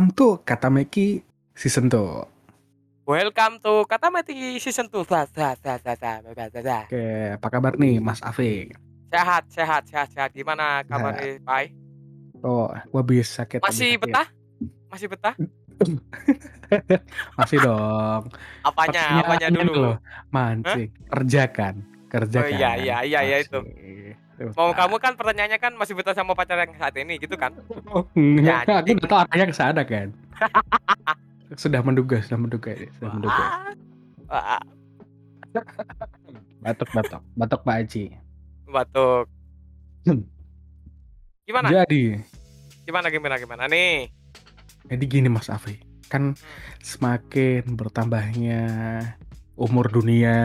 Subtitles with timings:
[0.00, 1.20] Welcome to Katameki
[1.52, 3.04] Season 2.
[3.04, 5.04] Welcome to Katameti Season 2.
[5.04, 6.82] Zah, zah, zah, zah, zah, zah, zah, zah.
[6.88, 7.04] Oke,
[7.36, 8.80] apa kabar nih Mas Afik?
[9.12, 10.32] Sehat, sehat, sehat, sehat.
[10.32, 11.76] Gimana kabar nih, Pai?
[12.40, 13.60] Oh, gua habis sakit.
[13.60, 14.00] Masih sakit.
[14.00, 14.26] betah?
[14.88, 15.34] Masih betah?
[17.44, 18.32] Masih dong.
[18.64, 19.04] Apanya?
[19.20, 19.72] Apanya dulu?
[19.84, 19.96] loh,
[20.32, 22.44] Mancing, kerjakan, kerjakan.
[22.44, 23.56] Oh, iya, iya, iya, iya, itu.
[23.56, 24.56] Masih.
[24.56, 27.54] Mau kamu kan pertanyaannya kan masih betah sama pacar yang saat ini gitu kan?
[27.94, 30.08] Oh, enggak, Ya, aku udah tahu arahnya ke sana kan.
[31.62, 33.42] sudah menduga, sudah menduga, sudah menduga.
[34.26, 34.58] Wah,
[36.62, 38.04] Batuk, batuk, batuk Pak Haji.
[38.66, 39.26] batuk.
[40.04, 40.22] Hmm.
[41.42, 41.66] Gimana?
[41.72, 42.20] Jadi,
[42.84, 44.10] Gimana gimana gimana nih?
[44.86, 46.34] jadi gini Mas Afik, kan
[46.80, 48.62] semakin bertambahnya
[49.54, 50.38] umur dunia,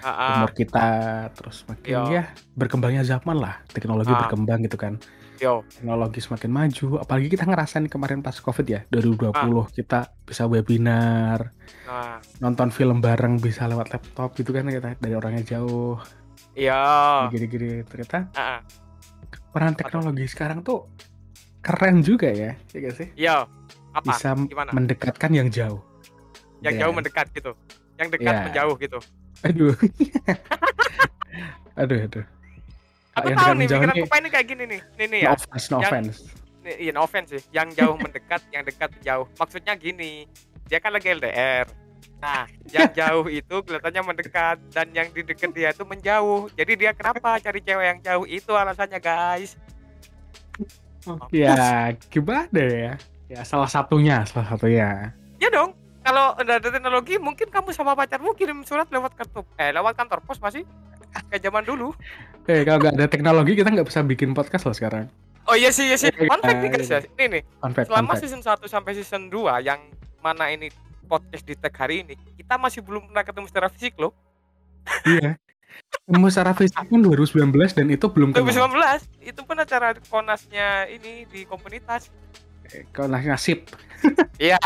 [0.00, 0.42] Ah.
[0.42, 0.88] umur kita,
[1.32, 2.02] terus makin Yo.
[2.08, 4.20] ya berkembangnya zaman lah, teknologi Ah.
[4.22, 4.94] berkembang gitu kan.
[5.38, 9.70] Yo, teknologi semakin maju apalagi kita ngerasain kemarin pas covid ya 2020 Ah.
[9.70, 11.54] kita bisa webinar
[11.86, 15.94] nah, nonton film bareng bisa lewat laptop gitu kan kita dari orangnya jauh
[16.52, 17.30] iya.
[17.30, 18.60] gini-gini ternyata Ah, ah.
[19.48, 20.90] peran teknologi sekarang tuh
[21.60, 23.46] keren juga ya ya gak sih Iya.
[23.94, 24.10] Apa?
[24.10, 24.70] bisa Gimana?
[24.74, 25.78] mendekatkan yang jauh
[26.58, 26.80] Yang Ya.
[26.82, 27.52] jauh mendekat gitu.
[27.94, 28.42] Yang dekat Iya.
[28.42, 28.98] menjauh gitu.
[29.46, 29.74] Aduh
[31.76, 32.24] aduh aduh
[33.18, 34.80] Aku yang tahu nih pikiran ini kayak gini nih.
[34.94, 35.30] Nih nih no ya.
[35.34, 36.18] offense no Yang- offense
[36.68, 37.42] Iya, no offense sih.
[37.48, 39.24] Yang jauh mendekat, yang dekat jauh.
[39.40, 40.28] Maksudnya gini,
[40.68, 41.64] dia kan lagi LDR.
[42.20, 46.52] Nah, yang jauh itu kelihatannya mendekat dan yang di dekat dia itu menjauh.
[46.52, 49.56] Jadi dia kenapa cari cewek yang jauh itu alasannya, guys.
[51.32, 52.92] ya gimana ya
[53.30, 55.72] ya salah satunya salah satunya Ya dong.
[56.08, 60.24] Kalau udah ada teknologi, mungkin kamu sama pacarmu kirim surat lewat kartu eh lewat kantor
[60.24, 60.64] pos masih
[61.28, 61.92] kayak zaman dulu.
[62.48, 65.04] eh kalau nggak ada teknologi kita nggak bisa bikin podcast loh sekarang
[65.44, 66.08] Oh iya sih, iya sih.
[66.08, 67.00] Iya, Fun fact nih guys ya.
[67.00, 67.08] iya.
[67.08, 68.20] Ini nih, fun fact, fun selama fact.
[68.24, 69.80] season 1 sampai season 2 yang
[70.20, 70.68] mana ini
[71.04, 74.12] podcast di tag hari ini, kita masih belum pernah ketemu secara fisik loh.
[75.04, 75.36] Iya.
[76.04, 78.44] Temu secara fisik kan 2019 dan itu belum kenal.
[78.44, 82.12] 2019 itu pun acara konasnya ini di komunitas.
[82.92, 83.64] Kalau nasib.
[84.36, 84.60] Iya.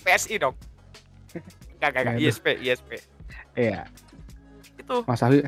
[0.00, 0.56] PSI dong.
[1.78, 2.16] Enggak, enggak, enggak.
[2.22, 2.90] ISP, ISP.
[3.54, 3.86] Iya.
[4.78, 5.44] Itu Mas Awi,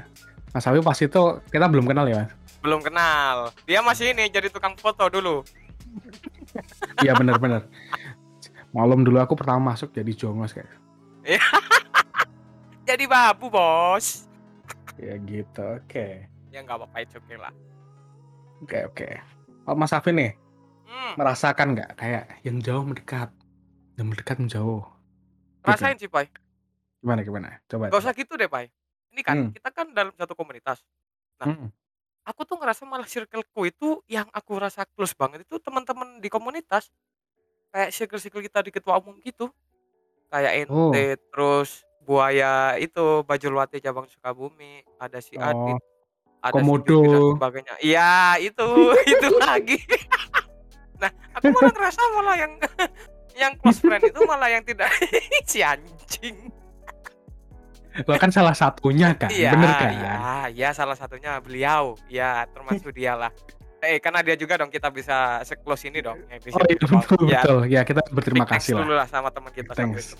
[0.52, 2.32] Mas Awi pas itu kita belum kenal ya, Mas?
[2.60, 3.56] belum kenal.
[3.64, 5.40] Dia masih ini jadi tukang foto dulu.
[7.00, 7.64] Iya benar-benar.
[8.70, 10.68] Malam dulu aku pertama masuk jadi jongos kayak.
[12.88, 14.26] Jadi babu, Bos.
[14.98, 15.62] Ya gitu.
[15.78, 16.26] Oke.
[16.50, 17.54] Ya enggak apa-apa, itu oke lah.
[18.66, 19.08] Oke, oke.
[19.70, 20.32] Oh, Mas Awi nih
[20.90, 23.30] Hmm, merasakan nggak kayak yang jauh mendekat,
[23.94, 24.82] yang mendekat menjauh.
[25.60, 25.68] Gitu.
[25.68, 26.26] rasain sih, Pai.
[27.00, 27.48] Gimana gimana?
[27.64, 27.88] Coba.
[27.88, 28.68] Gak usah gitu deh, Pai.
[29.10, 29.50] Ini kan Hmm.
[29.52, 30.80] kita kan dalam satu komunitas.
[31.40, 31.68] Hmm.
[32.22, 36.92] Aku tuh ngerasa malah circleku itu yang aku rasa close banget itu teman-teman di komunitas.
[37.70, 39.48] Kayak circle-circle kita di ketua umum gitu.
[40.28, 40.92] Kayak Oh.
[40.92, 45.80] ente, terus buaya itu Bajulwati cabang Sukabumi, ada si Oh, Adit,
[46.40, 46.98] ada Komodo.
[46.98, 47.74] si dan sebagainya.
[47.80, 48.68] Iya, itu
[49.12, 49.78] itu lagi.
[51.02, 52.52] nah, aku malah ngerasa malah yang
[53.40, 54.92] yang close friend itu malah yang tidak
[55.50, 56.52] si anjing.
[58.06, 59.90] Lo kan salah satunya kan, Iya, bener kan?
[59.90, 60.14] iya,
[60.52, 61.98] iya salah satunya beliau.
[62.06, 63.34] Ya, termasuk dia lah.
[63.80, 66.20] Eh, karena dia juga dong kita bisa se-close ini dong.
[66.52, 67.58] Oh iya betul ya, betul.
[67.66, 68.84] Ya kita berterima kasih lah.
[68.84, 70.14] dulu lah sama teman kita Thanks.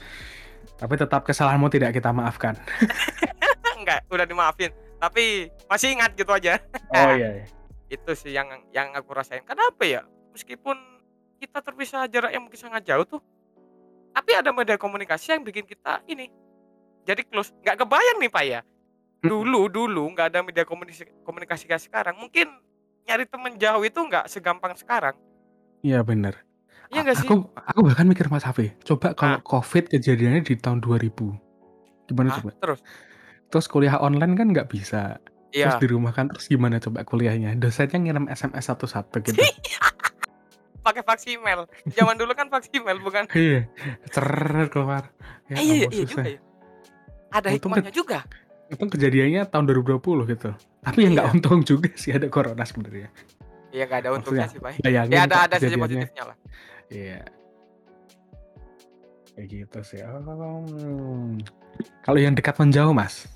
[0.80, 2.56] Tapi tetap kesalahanmu tidak kita maafkan.
[3.78, 4.72] Enggak, udah dimaafin.
[4.96, 6.56] Tapi masih ingat gitu aja.
[6.96, 7.44] Oh iya.
[7.44, 7.46] iya.
[7.92, 9.44] Itu sih yang yang aku rasain.
[9.44, 10.02] Kenapa ya?
[10.32, 10.80] Meskipun
[11.40, 13.20] kita terpisah jarak yang mungkin sangat jauh tuh,
[14.12, 16.28] tapi ada media komunikasi yang bikin kita ini
[17.08, 17.56] jadi close.
[17.64, 18.60] Nggak kebayang nih Pak ya.
[19.24, 22.16] Dulu dulu nggak ada media komunikasi komunikasi kayak sekarang.
[22.20, 22.52] Mungkin
[23.08, 25.16] nyari temen jauh itu nggak segampang sekarang.
[25.80, 26.36] Iya bener.
[26.92, 27.28] Iya nggak sih?
[27.28, 31.16] Aku aku bahkan mikir Mas Hafi, coba kalau COVID kejadiannya di tahun 2000.
[32.10, 32.36] Gimana Hah?
[32.42, 32.50] coba?
[32.58, 32.80] Terus?
[33.50, 35.16] Terus kuliah online kan nggak bisa.
[35.50, 35.82] Terus Iya.
[35.82, 37.58] di rumah kan terus gimana coba kuliahnya?
[37.58, 39.34] Dosennya ngirim SMS satu-satu gitu.
[40.90, 41.70] Pakai fax email.
[41.86, 43.30] Zaman dulu kan fax email bukan?
[43.38, 43.70] iya.
[44.10, 44.26] Cer
[44.66, 45.06] keluar.
[45.46, 46.40] Ya, Eh, iya, iya, iya juga ya.
[47.30, 48.18] Ada Untung hikmahnya juga.
[48.66, 50.50] Itu kejadiannya tahun 2020 gitu.
[50.82, 51.34] Tapi ya nggak Iya.
[51.38, 53.06] untung juga sih ada corona sebenarnya.
[53.70, 54.82] Iya nggak ada untungnya sih, Pak.
[54.82, 55.78] Ya ada ada sisi kejadiannya.
[56.10, 56.36] positifnya lah.
[56.90, 57.18] Iya.
[59.30, 60.00] Kayak gitu sih.
[60.02, 61.38] Oh.
[62.02, 63.30] Kalau yang dekat menjauh, Mas.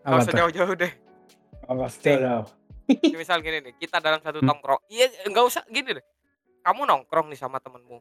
[0.00, 0.38] Gak Apa usah tuh?
[0.44, 0.92] jauh-jauh deh.
[1.64, 2.18] Apa Nih.
[2.20, 2.46] jauh?
[2.90, 4.82] Ini misal gini nih, kita dalam satu tongkrong.
[4.88, 6.04] Iya, nggak usah gini deh.
[6.60, 7.98] Kamu nongkrong nih sama temenmu.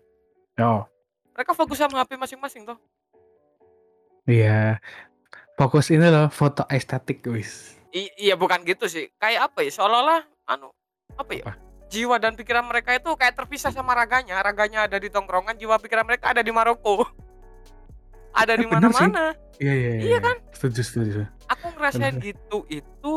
[0.60, 0.84] Oh,
[1.32, 2.76] Mereka fokus sama HP masing-masing tuh.
[4.26, 4.78] iya.
[5.56, 7.24] Fokus ini loh, foto estetik.
[7.90, 9.12] I- iya bukan gitu sih.
[9.16, 9.72] Kayak apa ya?
[9.72, 10.72] Seolah-olah anu
[11.16, 11.44] apa ya?
[11.46, 11.54] Apa?
[11.90, 14.38] jiwa dan pikiran mereka itu kayak terpisah sama raganya.
[14.40, 17.02] Raganya ada di tongkrongan, jiwa pikiran mereka ada di Maroko.
[18.36, 19.10] ada di Eh, bener sih.
[19.10, 19.26] mana-mana.
[19.58, 20.36] Iya iya Iya kan?
[20.54, 21.22] Setuju setuju.
[21.50, 22.30] Aku ngerasain Bener.
[22.30, 23.14] gitu itu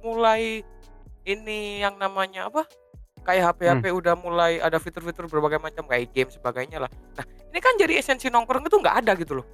[0.00, 0.60] mulai
[1.24, 2.68] ini yang namanya apa?
[3.26, 3.98] Kayak HP-HP Hmm.
[3.98, 6.90] udah mulai ada fitur-fitur berbagai macam kayak game sebagainya lah.
[7.18, 9.46] Nah, ini kan jadi esensi nongkrong itu nggak ada gitu loh.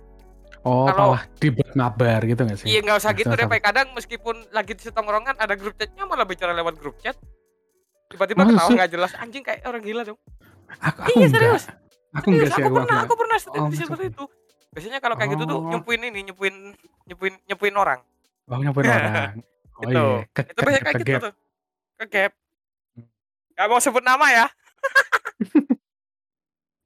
[0.63, 2.67] Oh Kalau- dibuat ngabar gitu nggak sih?
[2.69, 3.49] Iya nggak usah Nah, gitu deh.
[3.59, 7.17] Kadang meskipun lagi di setongkrongan ada grup chatnya malah bicara lewat grup chat.
[8.07, 10.21] Tiba-tiba ketawa nggak jelas anjing kayak orang gila dong.
[10.79, 11.65] Aku, aku Iya serius.
[12.13, 14.25] Aku Serius, enggak sih aku aku pernah, aku aku pernah Oh, seperti itu.
[14.69, 15.69] Biasanya kalau kayak gitu tuh Oh.
[15.73, 16.55] nyempuin ini, nyempuin
[17.09, 18.01] nyempuin nyempuin orang.
[18.47, 19.33] Oh nyamperin orang.
[19.73, 19.97] Oh Itu.
[19.97, 20.29] iya.
[20.31, 21.33] Ke, Itu biasanya kayak gitu tuh.
[21.97, 22.33] Ke gap.
[23.53, 24.47] Gak mau sebut nama ya.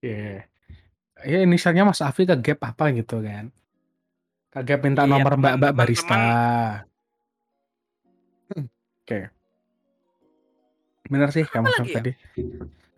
[0.00, 0.44] Iya.
[1.24, 3.48] Iya inisialnya Mas Afi ke gap apa gitu kan.
[4.52, 6.18] Ke gap minta Iya, nomor mbak-mbak barista.
[8.46, 8.66] Hmm,
[9.02, 9.20] Oke.
[11.06, 11.96] Bener sih Apa kamu lagi ya?
[11.96, 12.12] tadi.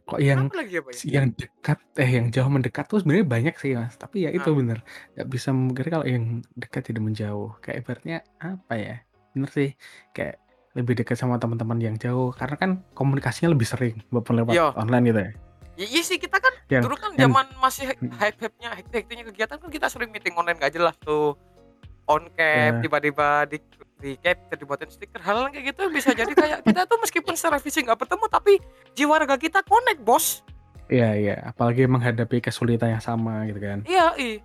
[0.08, 1.20] Kok yang lagi ya, ya?
[1.20, 4.56] yang dekat eh yang jauh mendekat tuh sebenarnya banyak sih mas tapi ya itu Ah.
[4.56, 4.78] bener
[5.12, 6.24] nggak bisa memungkiri kalau yang
[6.56, 8.96] dekat tidak menjauh kayak ibaratnya apa ya
[9.36, 9.76] bener sih
[10.16, 10.40] kayak
[10.78, 14.72] lebih dekat sama teman-teman yang jauh karena kan komunikasinya lebih sering walaupun lewat Iya.
[14.78, 15.32] online gitu ya
[15.78, 18.10] Ya, iya sih kita kan Yang- dulu kan yang- zaman masih Hmm.
[18.19, 21.38] hype-hype-nya, hektik-hektiknya kegiatan kan kita sering meeting online gak jelas tuh.
[22.10, 22.42] On cam,
[22.75, 22.82] Iya.
[22.82, 23.62] tiba-tiba di
[23.98, 27.58] di capture dibuatin stiker hal hal kayak gitu bisa jadi kayak kita tuh meskipun secara
[27.58, 28.62] fisik nggak bertemu tapi
[28.94, 30.46] jiwa raga kita connect bos
[30.86, 34.38] iya iya apalagi menghadapi kesulitan yang sama gitu kan iya iya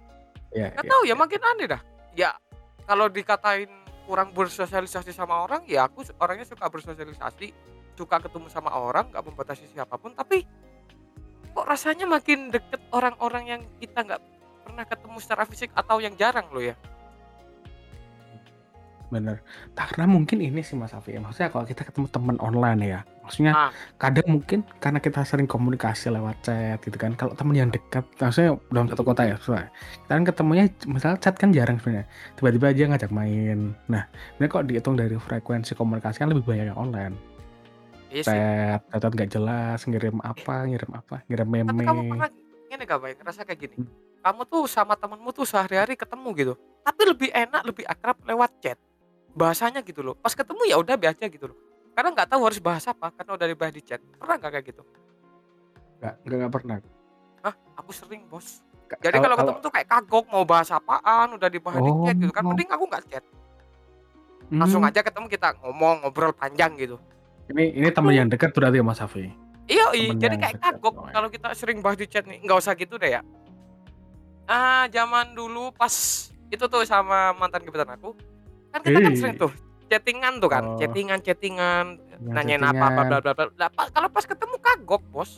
[0.51, 1.15] iya nggak iya, tahu ya iya.
[1.15, 1.81] makin aneh dah
[2.17, 2.29] ya
[2.89, 3.69] kalau dikatain
[4.03, 7.47] kurang bersosialisasi sama orang ya aku orangnya suka bersosialisasi
[7.95, 10.43] suka ketemu sama orang nggak membatasi siapa pun tapi
[11.53, 14.21] kok rasanya makin deket orang-orang yang kita nggak
[14.65, 16.73] pernah ketemu secara fisik atau yang jarang loh ya?
[19.13, 19.45] Bener.
[19.77, 21.21] Karena mungkin ini sih mas Afi ya.
[21.21, 23.71] Maksudnya kalau kita ketemu teman online ya maksudnya Ah.
[23.95, 28.59] kadang mungkin karena kita sering komunikasi lewat chat gitu kan kalau teman yang dekat maksudnya
[28.67, 29.71] dalam satu kota ya soalnya
[30.03, 32.05] kita kan ketemunya misalnya chat kan jarang sebenarnya.
[32.35, 33.59] Tiba-tiba aja ngajak main.
[33.87, 34.03] Nah
[34.37, 37.15] ini kok dihitung dari frekuensi komunikasi kan lebih banyak yang online.
[38.11, 41.71] Iya chat chat nggak jelas ngirim apa ngirim apa ngirim meme.
[41.71, 42.29] tapi kamu pernah
[42.73, 43.75] ini gak baik ngerasa kayak gini?
[43.79, 43.89] Hmm.
[44.23, 46.53] kamu tuh sama temenmu tuh sehari-hari ketemu gitu.
[46.79, 48.79] Tapi lebih enak lebih akrab lewat chat.
[49.35, 50.15] Bahasanya gitu loh.
[50.15, 53.47] Pas ketemu ya udah biasa gitu loh karena nggak tahu harus bahas apa karena udah
[53.47, 54.83] dibahas di chat pernah nggak kayak gitu
[56.01, 56.75] nggak nggak nggak pernah
[57.43, 58.59] Hah, aku sering bos
[58.89, 62.33] Ka- jadi kalau ketemu tuh kayak kagok mau bahas apaan udah dibahas di chat gitu
[62.33, 62.49] kan Oh.
[62.51, 63.23] mending aku nggak chat
[64.53, 66.97] langsung Hmm, aja ketemu kita ngomong ngobrol panjang gitu
[67.49, 69.31] ini ini teman yang dekat berarti ya mas Afi
[69.63, 70.11] Iya, iya.
[70.19, 71.11] Jadi kayak kagok oh, iya.
[71.15, 72.35] kalau kita sering bahas di chat nih.
[72.43, 73.23] Nggak usah gitu deh ya.
[74.43, 75.87] Ah, zaman dulu pas
[76.51, 78.11] itu tuh sama mantan gebetan aku,
[78.75, 79.19] kan kita kan Hei.
[79.23, 79.51] sering tuh
[79.93, 80.75] chattingan tuh kan, Oh.
[80.75, 81.85] chattingan, chattingan,
[82.17, 83.21] Yang nanyain apa, apa, chattingan.
[83.21, 83.67] bla bla bla.
[83.69, 85.31] Pa- kalau pas ketemu kagok bos,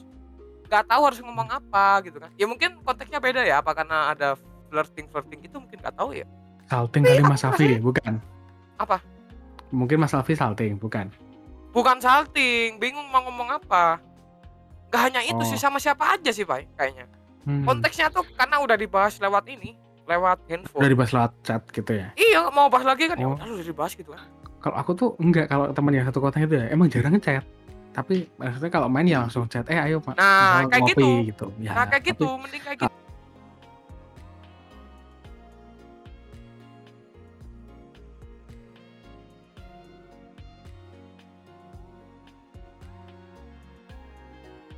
[0.65, 2.31] nggak tahu harus ngomong apa gitu kan.
[2.33, 6.25] Ya mungkin konteksnya beda ya, apa karena ada flirting flirting gitu mungkin nggak tahu ya.
[6.65, 8.17] salting kali mas Afi bukan
[8.75, 8.97] Apa?
[9.69, 11.13] mungkin mas Afi salting bukan
[11.69, 14.01] Bukan salting, bingung mau ngomong apa.
[14.87, 15.45] Gak hanya itu Oh.
[15.45, 17.05] sih sama siapa aja sih, Pak, kayaknya.
[17.43, 17.61] Hmm.
[17.61, 22.09] konteksnya tuh karena udah dibahas lewat ini lewat handphone udah dibahas lewat chat gitu ya
[22.15, 23.37] iya mau bahas lagi kan ya Oh.
[23.37, 24.25] udah udah dibahas gitu kan
[24.65, 27.45] kalau aku tuh enggak kalau teman yang satu kota itu ya emang jarang ngechat.
[27.93, 31.29] Tapi maksudnya kalau main ya langsung chat eh ayo pak Nah, kayak ngopi gitu.
[31.29, 31.45] gitu.
[31.61, 32.97] Ya nah kayak tapi gitu mending kayak gitu.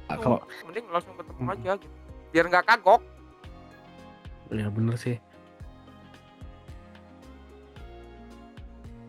[0.07, 1.53] Kalau mending langsung ketemu Hmm.
[1.55, 1.95] aja gitu
[2.35, 3.01] biar nggak kagok.
[4.51, 5.15] Ya bener sih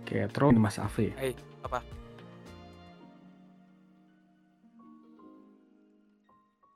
[0.08, 1.12] Oke, terus Mas Afi.
[1.20, 1.84] eh apa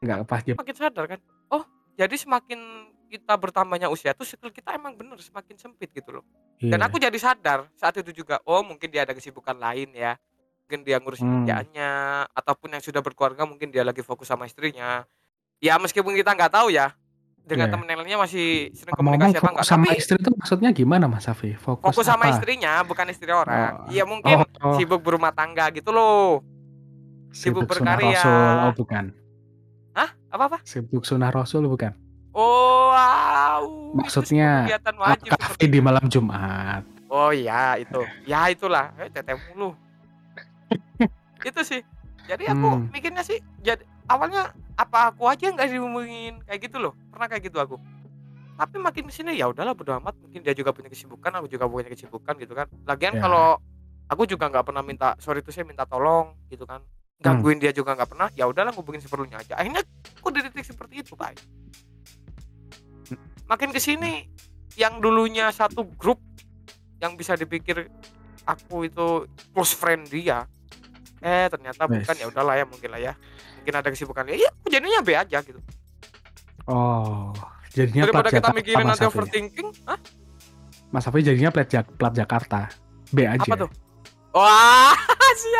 [0.04, 1.64] Enggak pas dia makin sadar kan oh
[1.96, 2.60] jadi semakin
[3.08, 6.24] kita bertambahnya usia tuh circle kita emang bener semakin sempit gitu loh
[6.60, 6.86] dan Iya.
[6.92, 10.20] aku jadi sadar saat itu juga oh mungkin dia ada kesibukan lain ya
[10.68, 11.34] mungkin dia ngurusin Hmm.
[11.48, 11.90] kerjaannya
[12.36, 15.08] ataupun yang sudah berkeluarga mungkin dia lagi fokus sama istrinya
[15.56, 16.92] ya meskipun kita nggak tahu ya
[17.42, 17.72] dengan Iya.
[17.72, 21.04] temen yang lainnya masih sering ngomong komunikasi apa enggak sama tapi istri itu maksudnya gimana
[21.06, 21.50] Mas Afi?
[21.54, 22.32] Fokus, fokus sama apa?
[22.32, 23.90] istrinya bukan istri orang Oh.
[23.90, 24.74] iya mungkin Oh, oh.
[24.74, 26.40] sibuk berumah tangga gitu loh
[27.28, 28.14] sibuk sunah berkarya.
[28.14, 29.04] Rasul, oh bukan.
[29.92, 31.92] hah apa apa Sibuk sunah Rasul bukan.
[32.30, 36.80] oh wow Maksudnya, sebuah kegiatan wajib Kafe di malam Jumat.
[37.06, 39.76] Oh iya itu, ya itulah, eh teteh mulu.
[41.42, 41.84] itu sih.
[42.22, 42.88] Jadi aku Hmm.
[42.88, 47.58] mikirnya sih, jadi awalnya apa aku aja nggak dihubungin kayak gitu loh, pernah kayak gitu
[47.60, 47.76] aku.
[48.56, 51.66] Tapi makin ke sini ya udahlah bodo amat, mungkin dia juga punya kesibukan, aku juga
[51.66, 52.66] punya kesibukan gitu kan.
[52.86, 53.26] Lagian Ya.
[53.26, 53.58] kalau
[54.06, 56.82] aku juga nggak pernah minta, sorry itu saya minta tolong gitu kan.
[57.22, 59.86] gangguin dia juga nggak pernah ya udahlah ngubungin seperlunya aja akhirnya
[60.18, 61.38] aku di titik seperti itu pak
[63.46, 64.26] makin ke sini
[64.74, 66.18] yang dulunya satu grup
[66.98, 67.86] yang bisa dipikir
[68.42, 70.50] aku itu close friend dia
[71.22, 72.14] eh ternyata bukan.
[72.14, 73.12] Ya udahlah ya mungkin lah ya.
[73.58, 75.60] Mungkin ada kesibukan ya aku jadinya B aja gitu.
[76.66, 77.30] Oh,
[77.70, 79.98] jadinya daripada kita Jakarta mikirin nanti overthinking Hah?
[80.92, 82.70] Mas Safi jadinya plat, Jak- plat Jakarta.
[83.10, 83.42] B aja.
[83.42, 83.70] apa tuh?
[84.32, 84.94] Wah
[85.40, 85.50] si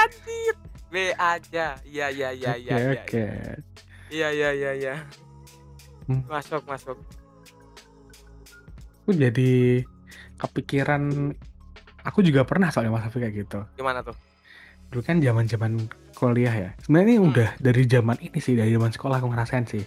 [0.90, 1.78] B aja.
[1.82, 3.24] Iya iya iya Oke, iya iya oke.
[3.24, 3.54] iya.
[4.12, 4.94] Iya iya iya
[6.02, 6.26] Hmm.
[6.26, 6.98] masuk masuk.
[9.02, 9.82] Aku jadi
[10.36, 11.30] kepikiran
[12.02, 13.58] aku juga pernah soalnya Mas Safi kayak gitu.
[13.78, 14.14] gimana tuh
[14.92, 15.72] Dulu kan zaman-zaman
[16.12, 16.70] kuliah ya.
[16.78, 17.30] Sebenarnya ini Hmm.
[17.32, 19.82] udah dari zaman ini sih, dari zaman sekolah aku ngerasain sih.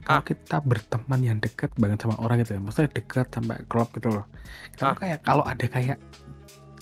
[0.00, 0.22] Kalau Ah.
[0.22, 4.24] kita berteman yang deket banget sama orang gitu ya, maksudnya deket sampai klop gitu loh.
[4.76, 4.96] Kalau Ah.
[4.96, 5.96] kayak kalau ada kayak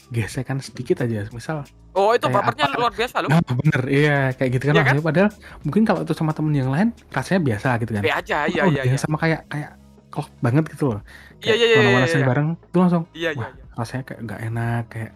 [0.08, 2.78] gesekan sedikit aja, misal oh itu bapernya apa?
[2.78, 4.94] luar biasa loh Nah, bener, iya kayak gitu kan, Iya kan?
[5.00, 5.30] Padahal
[5.62, 8.02] mungkin kalau itu sama temen yang lain rasanya biasa gitu kan.
[8.02, 9.70] Aja Tapi iya kalau iya dia iya sama kayak kayak
[10.08, 11.00] klop banget gitu loh.
[11.38, 14.20] iya iya iya Mana-mana iya sering iya bareng tuh langsung iya iya wah rasanya kayak
[14.24, 15.10] nggak enak kayak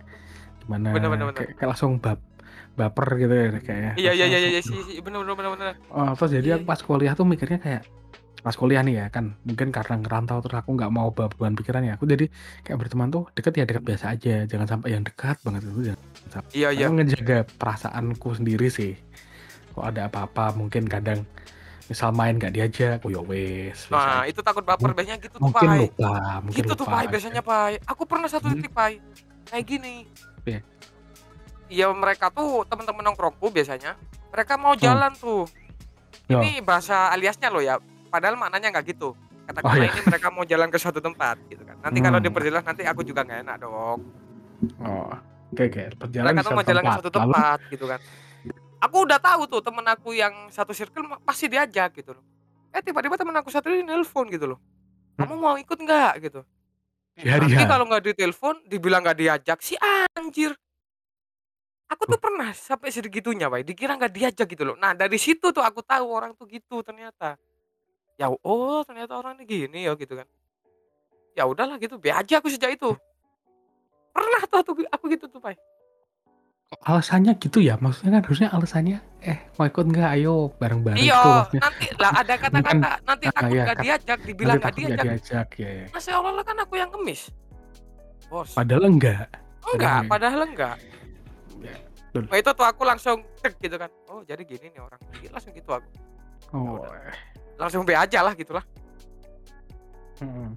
[0.60, 1.34] gimana Bener, bener, bener.
[1.40, 2.18] Kayak, kayak langsung bap
[2.72, 3.92] baper gitu ya kayaknya.
[3.94, 6.64] iya iya iya iya Langsung, sih bener bener bener bener Oh, terus jadi Iya, aku
[6.64, 7.82] pas kuliah tuh mikirnya kayak
[8.38, 11.94] pas kuliah nih ya kan mungkin karena ngerantau terus aku nggak mau beban pikiran ya
[11.94, 12.26] aku jadi
[12.60, 16.02] kayak berteman tuh deket ya deket biasa aja jangan sampai yang dekat banget itu jangan
[16.50, 18.98] iya iya Aku ngejaga perasaanku sendiri sih.
[19.70, 21.22] Kok ada apa-apa mungkin kadang
[21.84, 23.86] misal main gak diajak, oh ya wes.
[23.88, 26.80] nah itu takut baper biasanya gitu tuh mungkin pai lupa, mungkin gitu lupa.
[26.80, 28.56] tuh pai biasanya pai aku pernah satu Hmm.
[28.58, 28.96] titik pai
[29.44, 29.94] kayak gini
[30.42, 30.60] Iya.
[31.72, 33.96] Iya mereka tuh teman-teman nongkrongku biasanya
[34.28, 34.82] mereka mau Hmm.
[34.82, 35.48] jalan tuh
[36.28, 36.38] Yo.
[36.38, 39.88] ini bahasa aliasnya loh ya padahal maknanya nggak gitu kata Oh, iya.
[39.88, 42.26] ini mereka mau jalan ke suatu tempat gitu kan nanti kalau Hmm.
[42.26, 43.98] diperjelas nanti aku juga nggak enak dong
[44.78, 45.10] Oh,
[45.50, 45.82] oke oke.
[45.98, 46.94] Perjalanan mereka tuh mau jalan ke tempat.
[46.94, 48.00] suatu Lalu, tempat gitu kan
[48.78, 52.24] aku udah tahu tuh temen aku yang satu circle pasti diajak gitu loh
[52.68, 54.58] eh tiba-tiba temen aku satu ini nelpon gitu loh
[55.14, 56.40] kamu mau ikut nggak gitu
[57.14, 57.68] hari nanti H.
[57.68, 59.74] kalau nggak ditelepon dibilang nggak diajak si
[60.12, 60.54] anjir
[61.92, 64.76] aku tuh pernah sampai segitunya pak dikira nggak diajak gitu loh.
[64.80, 67.36] Nah dari situ tuh aku tahu orang tuh gitu ternyata.
[68.16, 70.26] Ya oh ternyata orang ini gini ya gitu kan.
[71.32, 72.92] Ya udahlah gitu be aja aku sejak itu.
[74.12, 75.56] Pernah tuh aku, aku gitu tuh pak
[76.72, 80.08] Alasannya gitu ya, maksudnya kan harusnya alasannya, eh mau ikut nggak?
[80.16, 81.60] Ayo bareng-bareng iya tuh maksudnya.
[81.68, 84.80] nanti lah ada kata-kata nanti ah, takut iya, nggak kat- diajak dibilang Nanti nggak takut
[84.88, 85.20] nggak diajak.
[85.20, 85.68] diajak ya.
[85.68, 85.84] ya.
[85.92, 87.22] nah seolah-olah kan aku yang ngemis.
[88.32, 88.50] Bos.
[88.56, 89.28] Padahal enggak.
[89.68, 90.76] enggak Padahal- padahal enggak.
[90.80, 91.01] Ya,
[92.12, 92.28] betul.
[92.28, 95.52] nah itu tuh aku langsung tek gitu kan oh jadi gini nih orang Iya, langsung
[95.52, 95.88] gitu aku
[96.52, 96.84] Oh.
[96.84, 97.16] udah.
[97.56, 98.60] langsung be aja lah gitulah
[100.20, 100.52] hmm.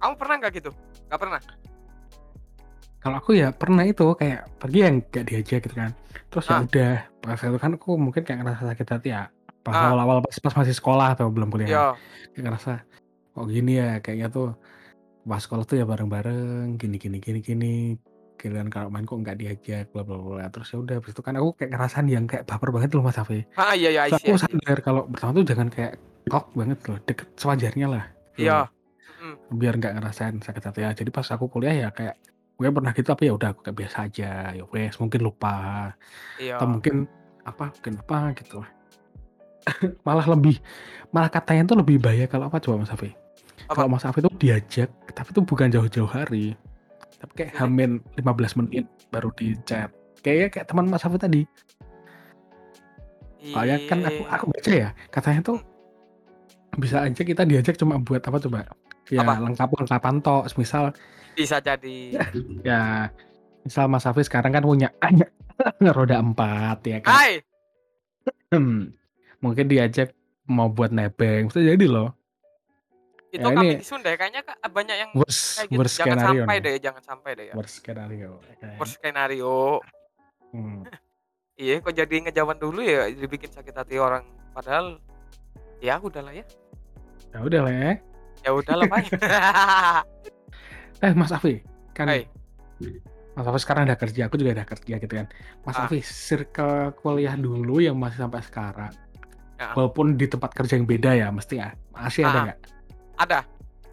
[0.00, 0.70] kamu pernah nggak gitu
[1.06, 1.40] nggak pernah
[3.02, 5.90] Kalau aku ya pernah itu kayak pergi yang gak diajak gitu kan.
[6.30, 6.62] Terus ya Ah.
[6.62, 9.26] udah pas itu kan aku mungkin kayak ngerasa sakit hati ya.
[9.66, 9.90] Pas Ah.
[9.90, 11.66] awal-awal pas, pas masih sekolah atau belum kuliah.
[11.66, 11.86] Iya.
[12.30, 12.72] Kayak ngerasa
[13.34, 14.54] kok gini ya kayaknya tuh
[15.26, 17.74] pas sekolah tuh ya bareng-bareng gini gini gini gini.
[18.42, 20.50] Kalian kalau main kok nggak diajak bla bla bla.
[20.50, 23.22] Terus ya udah habis itu kan aku kayak ngerasain yang kayak baper banget loh Mas
[23.22, 23.46] Afi.
[23.54, 24.18] Ah iya iya iya.
[24.18, 25.94] aku sadar kalau pertama tuh jangan kayak
[26.26, 28.04] kok banget loh, deket sewajarnya lah.
[28.34, 28.66] Iya.
[28.66, 28.68] loh.
[29.22, 29.38] Mm.
[29.54, 30.90] biar nggak ngerasain sakit hati ya.
[30.90, 32.18] Jadi pas aku kuliah ya kayak
[32.58, 35.90] gue pernah gitu tapi ya udah aku kayak biasa aja ya wes mungkin lupa
[36.38, 36.62] Iya.
[36.62, 37.10] atau mungkin
[37.42, 38.70] apa mungkin apa gitu lah
[40.06, 40.62] malah lebih
[41.10, 43.10] malah katanya tuh lebih bahaya kalau apa coba Mas Afi
[43.66, 46.54] kalau Mas Afi tuh diajak tapi tuh bukan jauh-jauh hari
[47.22, 51.42] tapi kayak hamin 15 menit baru di chat kayaknya kayak teman Mas Afi tadi
[53.42, 54.34] soalnya kan aku Iya.
[54.34, 55.58] aku baca ya katanya tuh
[56.78, 58.58] bisa aja kita diajak cuma buat apa coba
[59.10, 59.38] ya Apa?
[59.42, 60.94] lengkap lengkapan toh misal
[61.34, 62.16] bisa jadi.
[62.68, 63.08] ya
[63.62, 64.88] misal Mas Hafiz sekarang kan punya
[65.96, 67.32] roda empat ya kan Hai.
[68.52, 68.94] Hmm,
[69.40, 70.14] mungkin diajak
[70.46, 72.14] mau buat nebeng itu jadi loh
[73.32, 75.78] Itu Ya, kami ini- di Sunda kayaknya Kak, banyak yang worst kayak gitu.
[75.80, 76.60] worst jangan sampai nih.
[76.62, 77.54] deh, jangan sampai deh ya.
[77.54, 79.56] worst skenario Kayak- Worst skenario.
[80.52, 80.80] hmm.
[81.54, 84.24] Iya, kok jadi ngejawan dulu ya dibikin sakit hati orang.
[84.50, 84.98] Padahal
[85.78, 86.44] ya udahlah ya.
[87.28, 87.92] ya udah lah ya
[88.42, 89.04] Ya udahlah, Pak.
[91.00, 92.26] eh Mas Afi kan Hai.
[93.32, 95.26] Mas Afi sekarang udah kerja aku juga udah kerja gitu kan
[95.60, 95.86] Mas Ah.
[95.86, 98.92] Afi circle kuliah dulu yang masih sampai sekarang
[99.54, 99.72] Ya.
[99.72, 102.44] walaupun di tempat kerja yang beda ya mesti ya masih ada Ah.
[102.46, 102.58] nggak
[103.16, 103.40] Ada.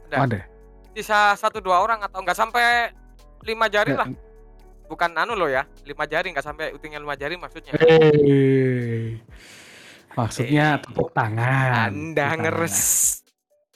[0.07, 0.17] Ada.
[0.25, 0.39] Ada
[0.89, 2.91] Sisa satu dua orang atau enggak sampai
[3.41, 4.09] lima jari lah.
[4.85, 5.63] Bukan anu loh ya.
[5.83, 7.71] Lima jari enggak sampai utingnya lima jari maksudnya.
[7.73, 9.21] Hei.
[10.11, 11.87] Maksudnya Eh, tepuk tangan.
[11.87, 12.77] Anda Tepuk ngeres.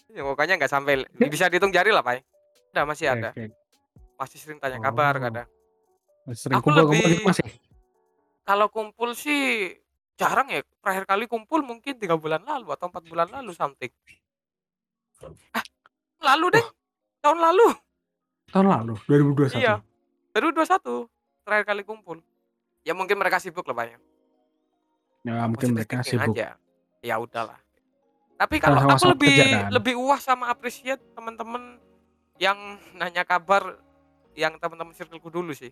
[0.10, 0.94] Ya, pokoknya nggak sampai
[1.26, 2.22] bisa dihitung jari lah, Pak.
[2.74, 3.18] Ada masih tangan.
[3.18, 3.30] ada.
[3.32, 3.46] Oke.
[4.14, 5.22] Masih sering tanya kabar Oh.
[5.22, 5.48] kadang.
[6.34, 7.46] Sering Aku kumpul-kumpul lebih- gitu masih.
[8.44, 9.42] Kalau kumpul sih
[10.14, 10.60] jarang ya.
[10.82, 13.94] Terakhir kali kumpul mungkin tiga bulan lalu atau empat bulan lalu something.
[15.52, 15.64] Ah,
[16.34, 16.64] lalu deh.
[16.64, 16.72] Wah.
[17.24, 17.68] Tahun lalu.
[18.52, 19.58] Tahun lalu 2021.
[19.58, 19.76] Iya.
[20.36, 21.08] 2021
[21.44, 22.18] terakhir kali kumpul.
[22.84, 24.02] Ya mungkin mereka sibuk lah banyak.
[25.24, 26.36] Ya mungkin Positive mereka sibuk.
[26.36, 26.48] aja.
[27.00, 27.60] Ya udahlah.
[28.36, 29.70] Tapi kalau Sama-sama aku lebih pekerjaan.
[29.72, 31.80] lebih uas sama appreciate teman-teman
[32.42, 32.58] yang
[32.98, 33.80] nanya kabar
[34.34, 35.72] yang teman-teman circleku dulu sih.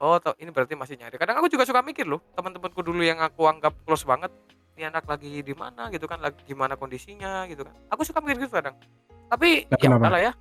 [0.00, 1.20] Oh, ini berarti masih nyari.
[1.20, 4.32] Kadang aku juga suka mikir loh, teman-temanku dulu yang aku anggap close banget,
[4.80, 7.76] ini anak lagi di mana gitu kan, lagi gimana kondisinya gitu kan.
[7.92, 8.72] Aku suka mikir gitu kadang.
[9.28, 10.32] Tapi Lah, ya udahlah ya.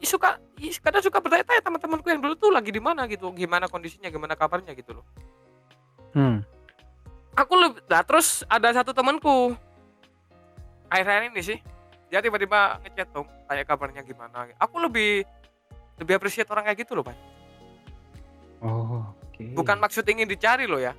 [0.00, 0.40] Suka
[0.80, 4.72] kadang suka bertanya-tanya teman-temanku yang dulu tuh lagi di mana gitu, gimana kondisinya, gimana kabarnya
[4.72, 5.04] gitu loh.
[6.14, 6.46] Hmm.
[7.34, 9.58] aku lebih nah terus ada satu temanku
[10.86, 11.58] akhir-akhir ini sih
[12.06, 15.26] dia tiba-tiba ngechat dong tanya kabarnya gimana aku lebih
[15.98, 17.18] lebih appreciate orang kayak gitu loh pak
[18.62, 19.42] Oh, oke.
[19.58, 20.94] bukan maksud ingin dicari loh ya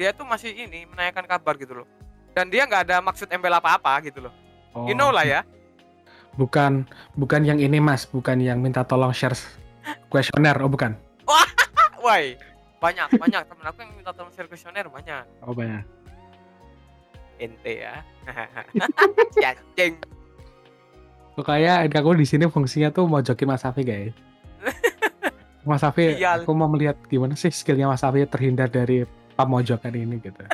[0.00, 1.86] dia tuh masih ini menanyakan kabar gitu loh.
[2.32, 4.32] Dan dia nggak ada maksud embel apa-apa gitu loh.
[4.72, 5.44] Oh, you know lah ya.
[6.40, 6.88] Bukan
[7.20, 9.36] bukan yang ini Mas, bukan yang minta tolong share
[10.08, 10.96] kuesioner, oh bukan.
[12.04, 12.32] why
[12.80, 13.44] banyak banyak.
[13.44, 15.28] Temen aku yang minta tolong share kuesioner banyak.
[15.44, 15.84] Oh banyak.
[17.36, 18.00] ente ya.
[19.36, 19.96] Si anjing
[21.36, 24.12] Kok kayak aku di sini fungsinya tuh mau jokin Mas Safi guys.
[25.68, 26.44] Mas Safi, Sial.
[26.44, 29.08] aku mau melihat gimana sih skillnya Mas Safi terhindar dari
[29.40, 30.42] pemojokan ini gitu.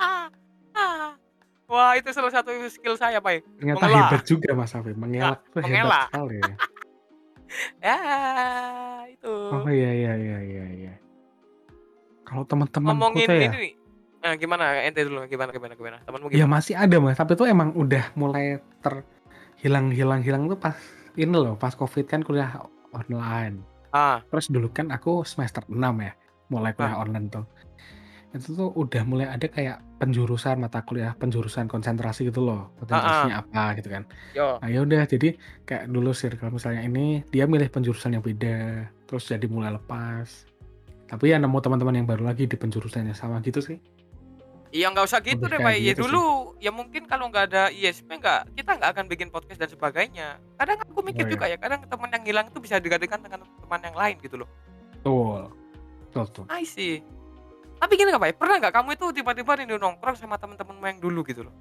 [0.00, 0.32] Ah,
[0.72, 1.12] ah.
[1.66, 4.08] wah itu salah satu skill saya pak Ternyata Mengelak.
[4.08, 6.08] hebat juga Mas Safi, mengelak tuh hebat mengelak.
[6.08, 6.40] sekali.
[7.84, 7.96] ya
[9.06, 10.92] itu Oh iya iya iya iya iya.
[12.22, 13.72] Kalau teman-temanku ngomongin tuh ini ya, nih
[14.20, 17.44] nah, gimana ente dulu gimana gimana gimana temanmu ya gimana masih ada Mas, tapi tuh
[17.44, 20.76] emang udah mulai terhilang hilang hilang tuh pas
[21.12, 22.54] ini loh, pas Covid kan kuliah
[22.92, 23.60] online.
[23.90, 26.12] ah Terus dulu kan aku semester 6 ya,
[26.50, 27.02] mulai kuliah Ah.
[27.02, 27.46] online tuh.
[28.30, 32.70] Itu tuh udah mulai ada kayak penjurusan mata kuliah, penjurusan konsentrasi gitu loh.
[32.76, 34.02] Konsentrasinya apa gitu kan.
[34.32, 35.34] yo Nah, ya udah jadi
[35.64, 40.46] kayak dulu circle misalnya ini dia milih penjurusan yang beda, terus jadi mulai lepas.
[41.06, 43.78] Tapi ya nemu teman-teman yang baru lagi di penjurusan yang sama gitu sih.
[44.70, 46.02] iya nggak usah gitu Lebih deh pak ya gitu sih.
[46.06, 46.24] dulu
[46.56, 50.78] ya mungkin kalau nggak ada ISP nggak kita nggak akan bikin podcast dan sebagainya kadang
[50.78, 51.34] aku mikir Oh, iya.
[51.34, 54.46] juga ya kadang teman yang hilang itu bisa digantikan dengan teman yang lain gitu loh
[54.94, 55.50] Betul.
[56.10, 56.44] Betul tuh.
[56.50, 56.98] I see
[57.80, 61.24] tapi gini nggak pak pernah nggak kamu itu tiba-tiba nih nongkrong sama teman-temanmu yang dulu
[61.24, 61.54] gitu loh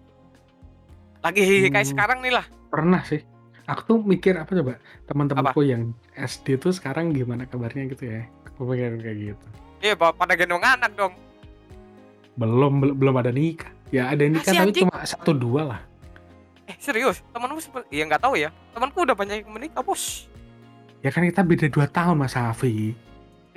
[1.24, 1.92] lagi kayak Hmm.
[1.96, 3.24] sekarang nih lah Pernah sih.
[3.66, 8.26] Aku tuh mikir apa coba teman-temanku yang SD tuh sekarang gimana kabarnya gitu ya.
[8.46, 9.46] Aku mikir kayak gitu.
[9.80, 11.14] iya Pak, pada gendong anak dong
[12.36, 13.72] Belum belum, belum ada nikah.
[13.90, 14.86] Ya ada nikah si tapi anjing.
[14.86, 15.82] cuma satu dua lah.
[16.66, 20.30] eh serius temanmu seperti ya nggak tahu ya temanku udah banyak yang menikah bos
[21.00, 22.92] Ya kan kita beda dua tahun Mas Safi.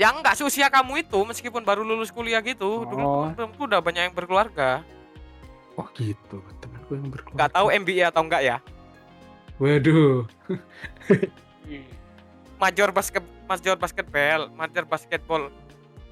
[0.03, 3.31] Yang nggak seusia kamu itu meskipun baru lulus kuliah gitu dulu Oh.
[3.31, 4.83] temanku udah banyak yang berkeluarga
[5.73, 7.37] Oh gitu, temanku yang berkeluarga.
[7.39, 8.57] nggak tahu MBA atau enggak ya
[9.57, 10.27] Waduh.
[12.59, 15.43] major basket major basketball major basketball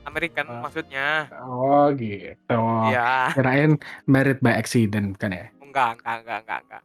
[0.03, 0.61] American Ah.
[0.63, 1.09] maksudnya
[1.41, 2.59] Oh gitu.
[2.89, 5.47] ya Kirain married by accident kan ya.
[5.61, 6.83] enggak enggak enggak enggak enggak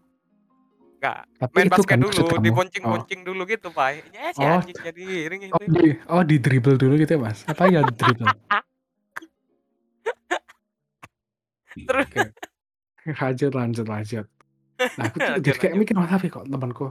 [1.05, 4.57] enggak Tapi main itu basket kan dulu diboncing-boncing dulu gitu pak ya si Oh.
[4.57, 7.45] anjing jadi ring Oh, oh di oh di dribble dulu gitu ya Mas.
[7.45, 8.25] Apa ya di dribble?
[11.87, 12.33] Terus-
[13.05, 14.25] lanjut lanjut lanjut.
[14.97, 15.81] Nah, aku tuh Lanjut, jadi kayak lanjut.
[15.85, 16.87] mikir Mas kok temanku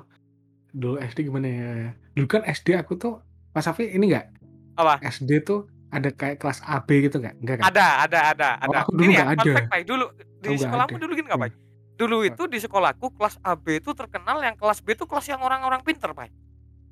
[0.70, 1.70] dulu SD gimana ya?
[2.14, 3.18] Dulu kan SD aku tuh
[3.50, 4.30] Mas Safi ini enggak
[4.74, 7.34] apa SD tuh ada kayak kelas AB gitu enggak?
[7.38, 7.64] Enggak kan?
[7.70, 9.42] ada ada ada Oh, ada aku dulu Gini ya, ada.
[9.54, 9.82] fact, Pai.
[9.82, 11.46] dulu di Oh, nggak sekolahmu dulu gini nggak Hmm.
[11.94, 15.78] Dulu itu di sekolahku kelas AB itu terkenal yang kelas B itu kelas yang orang-orang
[15.80, 16.30] pinter Pai.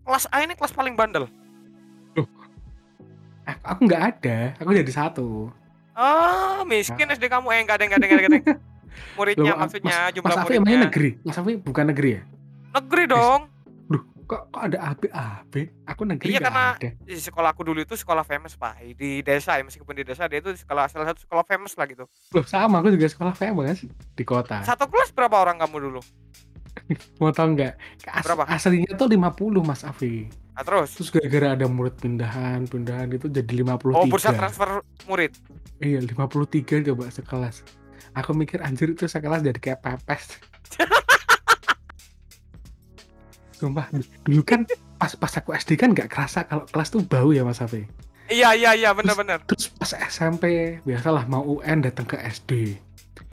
[0.03, 1.31] kelas A ini kelas paling bandel
[2.13, 2.27] Aku,
[3.65, 5.51] aku nggak ada, aku jadi satu.
[5.93, 8.39] ah miskin SD kamu eh enggak ada enggak ada enggak ada,
[9.19, 11.11] muridnya Loh, Mas- maksudnya Mas jumlah Safi emangnya muridnya negeri?
[11.21, 12.23] Mas Safi bukan negeri ya?
[12.73, 13.41] negeri dong
[14.33, 15.53] kok, kok ada AB AB?
[15.85, 16.89] Aku negeri Iya, karena- ada.
[16.97, 20.49] di sekolahku dulu itu sekolah famous pak di desa ya meskipun di desa dia itu
[20.55, 24.61] sekolah salah satu sekolah famous lah gitu Loh, sama aku juga sekolah famous di kota.
[24.63, 26.01] satu kelas berapa orang kamu dulu
[27.21, 27.77] Mau tau nggak?
[28.07, 28.49] As- Berapa?
[28.49, 29.29] Aslinya tuh 50
[29.61, 30.25] Mas Afi.
[30.51, 33.93] nah, terus Terus gara-gara ada murid pindahan, pindahan itu jadi 53.
[33.93, 35.37] oh bursa transfer murid
[35.79, 37.61] Iya, 53 coba sekelas.
[38.15, 40.39] Aku mikir anjir itu sekelas jadi kayak pepes.
[43.63, 43.87] Sumpah,
[44.27, 44.67] dulu kan
[44.99, 47.87] pas pas aku SD kan nggak kerasa kalau kelas tuh bau ya Mas Afi.
[48.27, 50.43] iya iya iya benar-benar Terus pas SMP,
[50.83, 52.75] biasalah mau UN datang ke SD.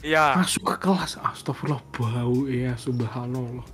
[0.01, 3.65] iya Masuk ke kelas, astagfirullah bau ya subhanallah.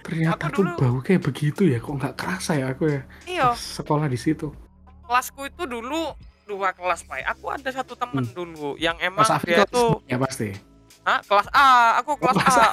[0.00, 3.52] Ternyata Aku tuh dulu- bau kayak begitu ya, kok nggak kerasa ya aku ya iya
[3.52, 4.48] sekolah di situ.
[5.04, 7.28] kelasku itu dulu dua kelas Pak.
[7.30, 10.48] Aku ada satu temen dulu yang emang Mas Afri dia tuh ya pasti.
[11.04, 11.20] Hah?
[11.20, 12.68] kelas A, aku kelas kelas A.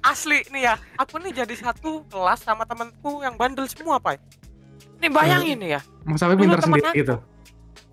[0.00, 4.16] Asli nih ya, aku nih jadi satu kelas sama temenku yang bandel semua Pak.
[4.98, 6.96] Nih bayangin nih ya, Mas Dulu pinter sendiri aku.
[6.96, 7.16] gitu.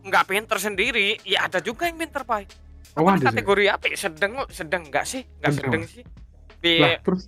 [0.02, 2.48] nggak pinter sendiri, ya ada juga yang pinter Pak.
[2.96, 3.28] Oh, di sih.
[3.28, 3.84] kategori apa?
[3.86, 3.98] ya?
[4.00, 5.28] Sedang, sedang enggak sih?
[5.38, 5.92] Sedang, sedang Mas.
[5.92, 6.04] sih.
[6.58, 7.22] B, Lah, terus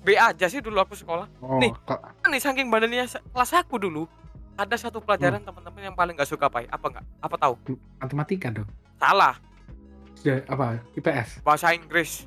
[0.00, 1.28] B aja sih dulu aku sekolah.
[1.38, 1.70] oh, Nih.
[1.78, 4.08] kok Nih saking bandelnya kelas aku dulu,
[4.54, 5.46] ada satu pelajaran Hmm.
[5.46, 6.66] teman-teman yang paling nggak suka Pak.
[6.66, 7.04] Apa enggak?
[7.20, 7.54] Apa tahu?
[7.98, 8.68] matematika dong.
[8.96, 9.36] Salah,
[10.14, 10.66] Sudah apa?
[10.92, 11.42] IPS.
[11.42, 12.24] bahasa Inggris.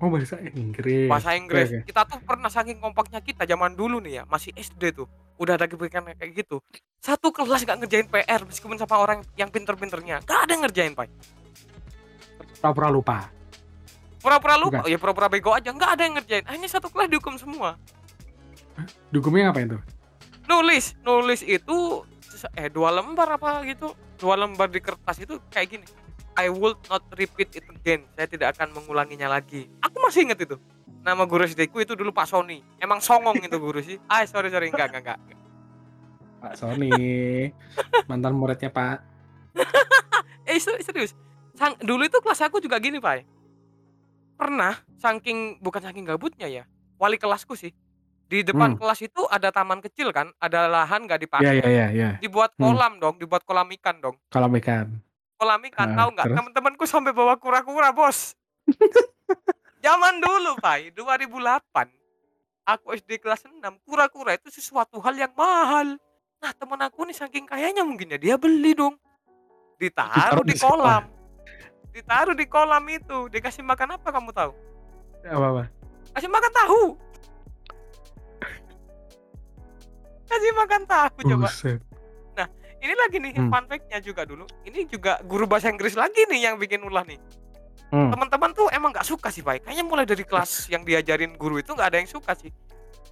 [0.00, 1.12] Oh, bahasa Inggris.
[1.12, 1.68] bahasa Inggris.
[1.68, 1.84] oke.
[1.84, 5.04] Kita tuh pernah saking kompaknya kita zaman dulu nih ya, masih SD tuh.
[5.36, 6.64] Udah ada kebijakan kayak gitu.
[7.04, 10.24] Satu kelas gak ngerjain PR meskipun sama orang yang pinter-pinternya.
[10.24, 11.08] Gak ada yang ngerjain, Pak.
[12.60, 13.28] Pura-pura lupa.
[14.20, 14.92] Pura-pura lupa, Bukan.
[14.92, 15.68] ya pura-pura bego aja.
[15.72, 16.44] Gak ada yang ngerjain.
[16.48, 17.76] Hanya satu kelas dihukum semua.
[19.12, 19.82] Dukumnya ngapain tuh?
[20.48, 22.04] Nulis, nulis itu
[22.56, 23.92] eh dua lembar apa gitu.
[24.16, 25.86] Dua lembar di kertas itu kayak gini.
[26.40, 28.08] I will not repeat it again.
[28.16, 29.68] Saya tidak akan mengulanginya lagi.
[29.84, 30.56] Aku masih inget itu.
[31.00, 32.64] Nama guru SD ku itu dulu Pak Sony.
[32.76, 34.00] Emang songong itu guru sih.
[34.10, 35.18] Ah, sorry sorry enggak enggak enggak.
[36.40, 36.90] Pak Sony.
[38.08, 39.04] Mantan muridnya Pak.
[40.46, 41.12] eh ser- serius
[41.52, 43.26] Sang, dulu itu kelas aku juga gini pak
[44.34, 46.64] pernah saking bukan saking gabutnya ya
[46.96, 47.74] wali kelasku sih
[48.30, 48.78] di depan Hmm.
[48.78, 52.10] kelas itu ada taman kecil kan ada lahan nggak Iya, dipakai iya, iya, iya.
[52.22, 52.72] dibuat Hmm.
[52.72, 55.02] kolam dong dibuat kolam ikan dong Kalau ikan.
[55.40, 56.26] Kolam ikan Ah, tahu nggak?
[56.30, 58.36] teman-temanku sampai bawa kura-kura bos.
[59.80, 61.88] Zaman dulu pak 2008
[62.62, 65.96] aku SD kelas 6 kura-kura itu sesuatu hal yang mahal.
[66.36, 69.00] Nah teman aku nih saking kayanya mungkin ya dia beli dong.
[69.74, 70.76] Ditaruh Ditaruh di di sekolah.
[70.76, 71.04] kolam.
[71.90, 73.18] Ditaruh di kolam itu.
[73.26, 74.52] Dikasih makan apa kamu tahu?
[75.22, 75.72] Apa-apa?
[76.10, 76.82] kasih makan tahu.
[80.28, 81.48] Kasih makan tahu coba.
[81.48, 81.80] Buset.
[82.80, 83.48] Ini lagi nih Hmm.
[83.48, 87.20] fun fact-nya juga dulu ini juga guru bahasa Inggris lagi nih yang bikin ulah nih
[87.88, 88.08] Hmm.
[88.08, 91.70] teman-teman tuh emang nggak suka sih baik kayaknya mulai dari kelas yang diajarin guru itu
[91.70, 92.50] nggak ada yang suka sih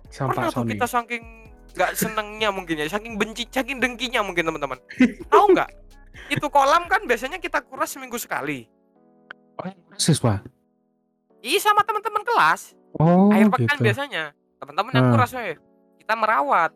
[0.09, 1.25] Sama pernah tuh kita saking
[1.69, 4.79] nggak senengnya mungkin ya saking benci saking dengkinya mungkin teman-teman
[5.29, 5.69] tahu nggak
[6.29, 8.65] itu kolam kan biasanya kita kuras seminggu sekali
[9.97, 10.39] Siswa.
[11.41, 13.85] iya sama teman-teman kelas Oh, akhir pekan gitu.
[13.85, 14.25] biasanya
[14.57, 15.15] teman-teman yang Hmm.
[15.15, 15.59] kuras we.
[15.99, 16.71] kita merawat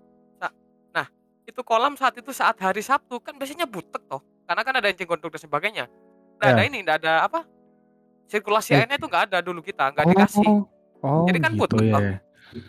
[1.43, 5.07] itu kolam saat itu saat hari Sabtu kan biasanya butek toh karena kan ada encing
[5.07, 5.85] gondok dan sebagainya
[6.39, 6.67] nggak ada Ya.
[6.67, 7.41] ini nggak ada apa
[8.27, 8.81] sirkulasi Eh.
[8.81, 10.63] airnya itu nggak ada dulu kita nggak dikasih Oh,
[11.03, 11.93] oh Jadi kan gitu ya.
[11.93, 12.01] toh.
[12.01, 12.17] ya.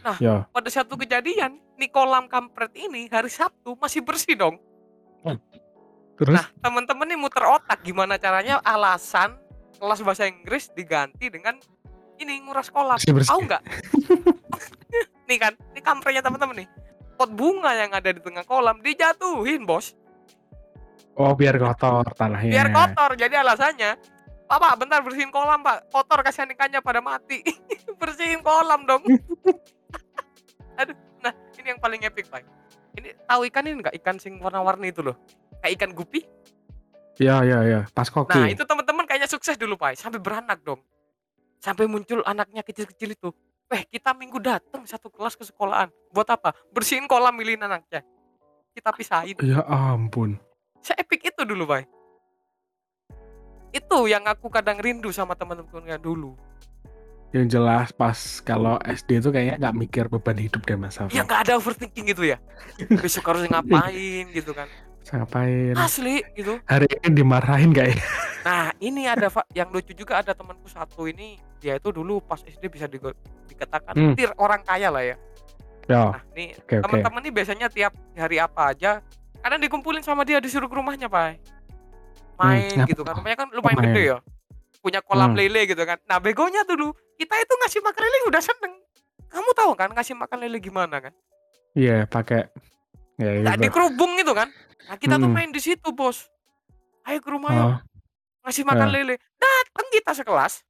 [0.02, 0.36] Nah, Ya.
[0.48, 4.58] pada satu kejadian nih kolam kampret ini hari Sabtu masih bersih dong
[6.14, 9.34] Terus nah teman-teman nih muter otak gimana caranya alasan
[9.76, 11.58] kelas bahasa Inggris diganti dengan
[12.16, 13.62] ini nguras kolam tahu nggak
[15.30, 16.68] nih kan ini kampretnya teman-teman nih
[17.24, 19.96] pot bunga yang ada di tengah kolam dijatuhin bos
[21.14, 22.52] Oh, biar kotor tanahnya.
[22.52, 23.96] biar kotor jadi alasannya
[24.44, 25.90] Pak, Pak, bentar bersihin kolam, Pak.
[25.90, 27.42] Kotor kasihan ikannya pada mati.
[28.02, 29.02] bersihin kolam dong.
[30.80, 30.94] Aduh,
[31.26, 32.46] nah ini yang paling epic, Pak.
[32.94, 33.96] Ini tahu ikan ini enggak?
[33.98, 35.18] Ikan sing warna-warni itu loh.
[35.64, 36.22] Kayak ikan gupi.
[37.18, 37.80] Iya, iya, iya.
[37.98, 38.38] Pas koki.
[38.38, 39.98] Nah, itu teman-teman kayaknya sukses dulu, Pak.
[39.98, 40.86] Sampai beranak dong.
[41.58, 43.34] Sampai muncul anaknya kecil-kecil itu.
[43.74, 45.90] Eh, kita minggu datang satu kelas ke sekolahan.
[46.14, 46.54] Buat apa?
[46.70, 48.06] Bersihin kolam milihin anaknya.
[48.78, 49.34] Kita pisahin.
[49.42, 50.38] Ya ampun.
[50.86, 51.90] Se-epic itu dulu, Pak.
[53.74, 56.38] Itu yang aku kadang rindu sama teman-temannya dulu.
[57.34, 61.18] Yang jelas pas kalau SD itu kayaknya nggak mikir beban hidup deh Mas Alfa.
[61.18, 62.38] Ya nggak ada overthinking gitu ya.
[63.02, 64.70] Besok harus ngapain gitu kan.
[65.06, 65.76] Ngapain?
[65.76, 66.58] Asli gitu.
[66.64, 67.98] Hari ini dimarahin gak ya?
[68.42, 72.68] Nah, ini ada yang lucu juga ada temanku satu ini dia itu dulu pas SD
[72.68, 74.16] bisa digo- dikatakan Hmm.
[74.16, 75.16] tir orang kaya lah ya.
[75.84, 76.84] Ya, Nah, nih oke oke.
[76.84, 79.04] teman-teman nih biasanya tiap hari apa aja
[79.40, 81.40] kadang dikumpulin sama dia disuruh ke rumahnya, Pak.
[82.34, 83.14] Main ngapa gitu kan.
[83.16, 83.86] Rumahnya kan lumayan main.
[83.90, 84.18] gede ya.
[84.80, 85.40] Punya kolam Hmm.
[85.40, 85.96] lele gitu kan.
[86.04, 88.74] Nah, begonya dulu kita itu ngasih makan lele udah seneng.
[89.28, 91.14] Kamu tahu kan ngasih makan lele gimana kan?
[91.74, 92.48] Iya, pakai
[93.20, 93.64] ya Nggak gitu.
[93.70, 94.50] dikerubung gitu kan.
[94.90, 95.36] Nah, kita tuh Mm-mm.
[95.36, 96.28] main di situ, Bos.
[97.08, 97.78] Ayo ke rumah Oh,
[98.48, 98.94] ngasih makan Ya.
[99.00, 99.16] lele.
[99.40, 100.64] Datang kita sekelas.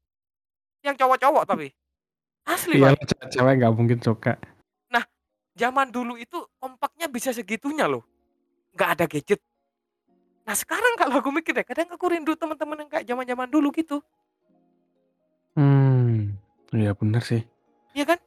[0.85, 1.67] Yang cowok-cowok tapi.
[2.43, 4.35] Asli, iya lah, cewek nggak mungkin suka.
[5.53, 8.01] Zaman dulu itu kompaknya bisa segitunya loh.
[8.73, 9.41] Nggak ada gadget.
[10.49, 14.01] Nah, sekarang kalau aku mikir ya, kadang aku rindu teman-teman yang kayak zaman-zaman dulu gitu.
[15.53, 16.33] Hmm,
[16.73, 17.45] iya bener sih.
[17.93, 18.19] Iya kan?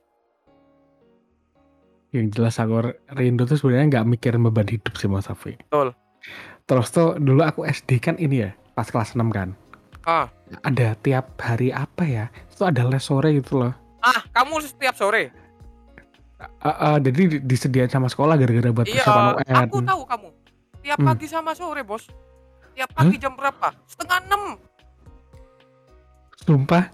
[2.17, 2.81] Yang jelas aku
[3.13, 5.53] rindu tuh sebenarnya nggak mikirin beban hidup sih Mas Safi.
[5.61, 5.93] Betul.
[6.65, 9.53] Terus tuh dulu aku SD kan ini ya, pas kelas 6 kan.
[10.03, 10.33] Ah.
[10.63, 12.25] Ada tiap hari apa ya?
[12.49, 13.73] Itu ada les sore gitu loh.
[14.01, 15.29] Ah, kamu setiap sore.
[16.39, 19.57] Eh, eh, jadi di- disediain sama sekolah gara-gara buat Iya, persiapan UN.
[19.63, 20.29] aku tahu kamu.
[20.79, 21.09] Tiap Hmm.
[21.09, 22.07] pagi sama sore, Bos.
[22.73, 24.43] tiap pagi jam berapa setengah enam
[26.39, 26.85] Sumpah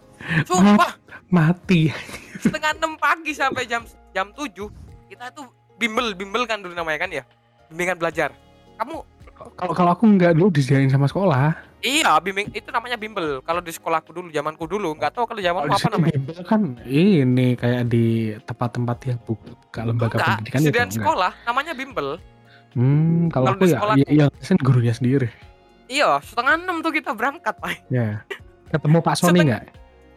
[0.44, 0.92] sumpah
[1.28, 1.90] mati.
[2.38, 4.70] setengah enam pagi sampai jam jam tujuh
[5.12, 5.44] kita tuh
[5.76, 7.22] bimbel bimbel kan dulu namanya kan ya
[7.68, 8.32] bimbingan belajar
[8.76, 9.04] kamu
[9.52, 11.50] Kalau kalau aku nggak dulu disediain sama sekolah.
[11.80, 15.48] iya bimbing itu namanya bimbel kalau di sekolahku dulu zamanku dulu nggak tahu kalau di
[15.50, 18.06] apa namanya bimbel kan ini kayak di
[18.40, 20.66] tempat-tempat yang buka lembaga enggak pendidikan itu.
[20.68, 21.02] sediaan enggak.
[21.02, 22.08] sekolah namanya bimbel
[22.72, 25.28] Hmm, kalau Kalau aku ya, sekolah- ya, ya sen gurunya sendiri.
[25.86, 28.24] iya setengah enam tuh kita berangkat pak Ya.
[28.70, 29.64] Ketemu Pak Sony Seteng- nggak?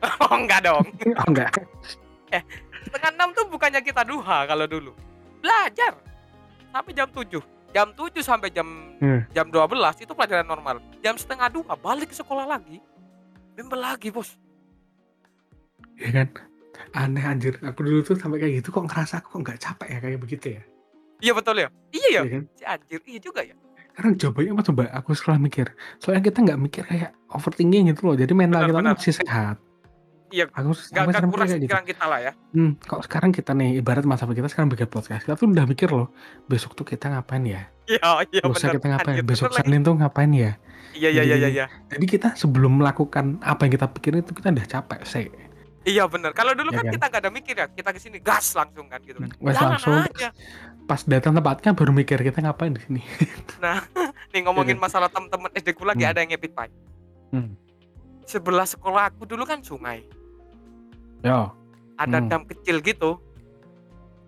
[0.24, 0.86] oh enggak dong
[1.20, 1.52] Oh enggak.
[2.86, 4.92] Setengah enam tuh bukannya kita duha kalau dulu
[5.42, 5.98] belajar
[6.70, 9.28] sampai jam 7 jam 7 sampai jam Hmm.
[9.30, 12.80] jam 12 itu pelajaran normal jam setengah dua balik ke sekolah lagi
[13.54, 14.40] bimbel lagi bos
[15.96, 16.28] Ya kan?
[16.92, 17.56] Aneh anjir.
[17.62, 20.46] Aku dulu tuh sampai kayak gitu kok ngerasa aku kok nggak capek ya kayak begitu
[20.52, 20.64] ya.
[21.18, 22.44] iya betul ya iya ya kan?
[22.52, 23.56] si anjir iya juga ya
[23.96, 24.84] Karena jawabannya apa coba?
[24.92, 25.72] Aku setelah mikir.
[26.00, 28.16] Soalnya kita nggak mikir kayak overthinking gitu loh.
[28.16, 28.96] Jadi mental Benar, kita benar.
[29.00, 29.56] masih sehat.
[30.28, 31.76] Iya, Aku gak, gak kurang kayak gitu.
[31.86, 35.22] kita lah ya Hmm, kok sekarang kita nih ibarat masa kita sekarang bikin podcast.
[35.22, 36.10] Kita tuh udah mikir loh.
[36.46, 37.70] Besok tuh kita ngapain ya?
[37.86, 39.14] iya iya Lusa benar kita ngapain?
[39.16, 39.54] Anjir, Besok.
[39.54, 40.58] Senin tuh ngapain ya?
[40.92, 44.50] iya iya iya iya iya Jadi kita sebelum melakukan apa yang kita pikirin itu kita
[44.50, 45.28] udah capek sih.
[45.84, 46.94] iya benar kalau dulu Iya kan kan?
[46.94, 49.94] kita gak ada mikir ya kita ke sini gas langsung kan gitu kan Jalan langsung
[49.94, 50.34] aja.
[50.84, 53.02] pas datang tempatnya baru mikir kita ngapain di sini.
[54.34, 56.10] nih ngomongin masalah temen-temen SD ku lagi Hmm.
[56.10, 56.70] ada yang ngepit pai
[57.28, 57.54] Hmm.
[58.26, 60.04] Sebelah sekolah aku dulu kan sungai
[61.22, 61.50] Yo,
[61.96, 62.28] ada Hmm.
[62.28, 63.18] dam kecil gitu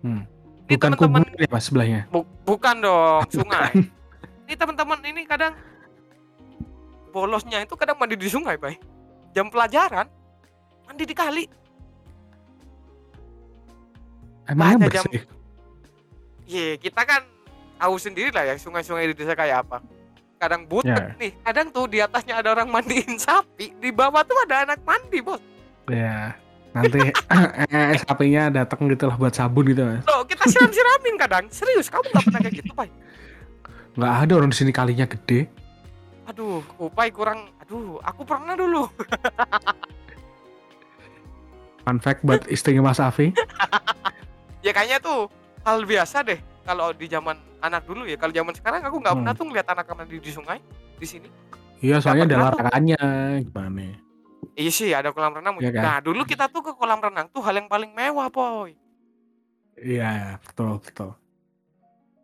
[0.00, 0.22] Hmm.
[0.64, 2.00] ini bukan teman-teman ya sebelahnya.
[2.08, 3.70] Bu- bukan dong sungai
[4.44, 5.54] ini teman-teman ini kadang
[7.08, 8.78] bolosnya itu kadang mandi di sungai bay
[9.30, 10.06] jam pelajaran
[10.84, 11.44] mandi di kali
[14.48, 15.12] Banyak jam-?
[16.48, 17.20] Iya, kita kan
[17.76, 19.84] tahu sendiri lah ya sungai-sungai di desa kayak apa.
[20.38, 21.18] Kadang butek Ya.
[21.18, 25.18] nih, kadang tuh di atasnya ada orang mandiin sapi, di bawah tuh ada anak mandi,
[25.18, 25.42] Bos.
[25.90, 26.38] Ya.
[26.70, 27.10] Nanti
[27.74, 30.06] eh, sapinya datang gitu lah buat sabun gitu mas.
[30.06, 31.44] Loh, kita siram-siramin kadang.
[31.50, 32.88] Serius, kamu gak pernah kayak gitu, Pai?
[33.98, 35.50] Nggak ada orang di sini kalinya gede.
[36.30, 38.86] Aduh, Upai kurang Aduh, aku pernah dulu.
[41.84, 43.32] Fun fact buat istrinya Mas Afi.
[44.60, 45.28] Ya kayaknya tuh
[45.64, 48.20] hal biasa deh kalau di zaman anak dulu ya.
[48.20, 49.20] Kalau zaman sekarang aku nggak Hmm.
[49.24, 50.60] pernah tuh ngeliat anak mandi di sungai
[51.00, 51.28] di sini.
[51.80, 53.00] Iya soalnya ada larangannya
[53.48, 53.96] gimana?
[54.58, 55.56] Iya sih, ada kolam renang.
[55.62, 55.82] Iya kan?
[55.86, 58.76] Nah, dulu kita tuh ke kolam renang tuh hal yang paling mewah, boy.
[59.78, 61.10] Iya betul betul.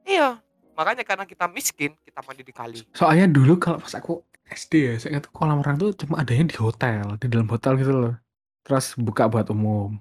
[0.04, 0.42] Iya.
[0.74, 2.82] Makanya karena kita miskin, kita mandi di kali.
[2.92, 6.58] Soalnya dulu kalau pas aku SD ya, saya ingat kolam renang tuh cuma adanya di
[6.58, 8.14] hotel, di dalam hotel gitu loh.
[8.66, 9.94] Terus buka buat umum.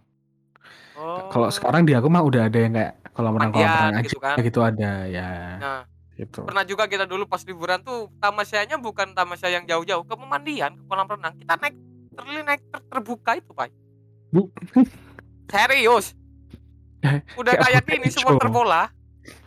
[0.97, 1.29] Oh.
[1.29, 4.35] Kalau sekarang di aku mah udah ada yang kayak kolam renang kolam renang gitu kan.
[4.37, 5.29] gitu ada ya.
[5.57, 5.81] Nah,
[6.13, 6.45] Gitu.
[6.45, 10.83] pernah juga kita dulu pas liburan tuh tamasyanya bukan tamasya yang jauh-jauh ke pemandian, ke
[10.85, 11.33] kolam renang.
[11.35, 11.73] Kita naik
[12.13, 13.73] terli naik ter- terbuka itu, Pak.
[14.29, 14.45] Bu.
[15.49, 16.13] Serius.
[17.41, 18.17] Udah Kayak ini Tejo.
[18.19, 18.93] supporter bola.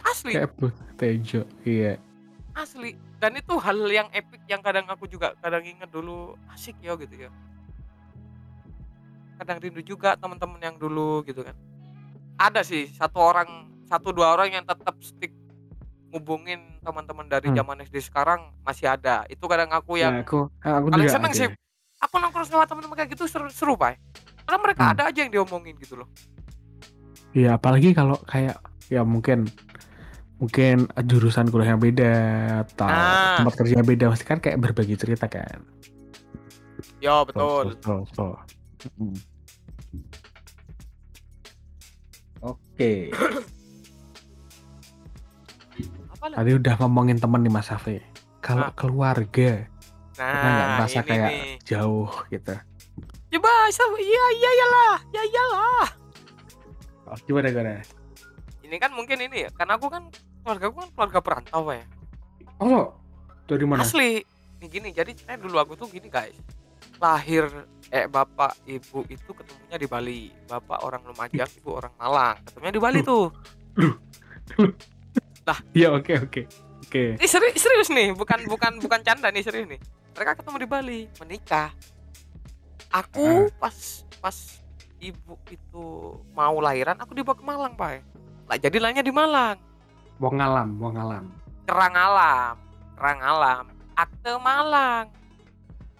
[0.02, 0.58] Asli, Kayak
[0.96, 1.46] Tejo.
[1.62, 2.02] Iya.
[2.52, 2.98] asli.
[3.16, 7.14] Dan itu hal yang epic yang kadang aku juga kadang inget dulu asik ya gitu
[7.16, 7.30] ya.
[9.36, 11.54] Kadang rindu juga teman-teman yang dulu gitu kan.
[12.36, 13.48] Ada sih satu orang,
[13.84, 15.32] satu dua orang yang tetap stick
[16.08, 17.56] ngubungin teman-teman dari Hmm.
[17.56, 19.24] zaman SD sekarang masih ada.
[19.26, 21.38] Itu kadang aku Ya, yang aku aku paling seneng ada.
[21.38, 21.48] sih.
[21.98, 23.96] Aku nongkrong sama teman-teman kayak gitu seru, seru Pak.
[24.44, 24.92] Karena mereka Hmm.
[24.94, 26.08] ada aja yang diomongin gitu loh.
[27.32, 29.48] Iya, apalagi kalau kayak ya mungkin
[30.36, 32.12] mungkin jurusan kuliahnya beda
[32.62, 33.40] atau Nah.
[33.40, 35.64] tempat kerjanya beda pasti kan kayak berbagi cerita kan.
[36.98, 37.72] Ya betul.
[37.72, 38.32] Betul, betul.
[38.94, 39.16] Mm.
[42.76, 43.08] Oke.
[46.20, 46.34] Lagi?
[46.36, 48.04] Tadi udah ngomongin temen nih Mas Afi.
[48.44, 48.72] Kalau Ah.
[48.76, 49.64] keluarga,
[50.12, 51.56] pernah nggak Nah, merasa kayak nih.
[51.64, 52.52] jauh gitu?
[53.32, 55.88] Ya bahasa, iya iya iyalah, ya iyalah.
[57.08, 57.80] Oh, gimana gimana?
[58.60, 60.12] Ini kan mungkin ini ya, karena aku kan
[60.44, 61.84] keluarga aku kan keluarga perantau ya.
[62.60, 62.92] Oh,
[63.46, 63.80] dari mana?
[63.80, 64.20] Asli.
[64.60, 66.36] Nih gini, jadi saya dulu aku tuh gini guys.
[66.96, 67.44] Lahir
[67.86, 70.20] eh bapak ibu itu ketemunya di Bali.
[70.50, 72.36] Bapak orang Lumajang, ibu orang Malang.
[72.48, 73.26] Ketemunya di Bali tuh.
[75.78, 76.42] Iya, oke oke.
[76.86, 77.14] Oke.
[77.18, 79.78] Ini serius, serius nih, bukan bukan bukan canda nih serius nih.
[80.18, 81.70] Mereka ketemu di Bali, menikah.
[82.90, 84.34] Aku pas pas
[84.98, 85.86] ibu itu
[86.34, 88.02] mau lahiran, aku dibawa ke Malang, Pak.
[88.50, 89.58] Lah jadi lahirnya di Malang.
[90.18, 91.24] Wong alam, wong alam.
[91.66, 92.54] Kerang alam,
[92.96, 93.64] kerang alam,
[93.98, 95.06] akte Malang.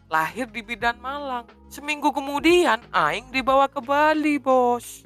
[0.06, 1.44] Lahir di bidan Malang.
[1.66, 5.02] Seminggu kemudian aing dibawa ke Bali, Bos.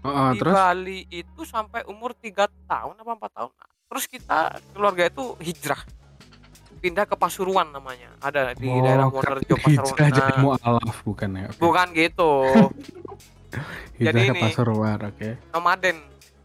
[0.00, 3.50] Oh, di terus Bali itu sampai umur tiga tahun apa empat tahun.
[3.88, 5.82] Terus kita keluarga itu hijrah
[6.78, 8.14] pindah ke Pasuruan namanya.
[8.18, 9.90] Ada di Oh, daerah Wonorejo Pasuruan.
[9.90, 11.46] hijrah jadi Nah, mualaf bukan ya?
[11.48, 11.58] Oke.
[11.58, 12.32] bukan gitu.
[13.98, 15.28] Hijrah jadi ke ini- Pasuruan, oke.
[15.50, 15.96] nomaden.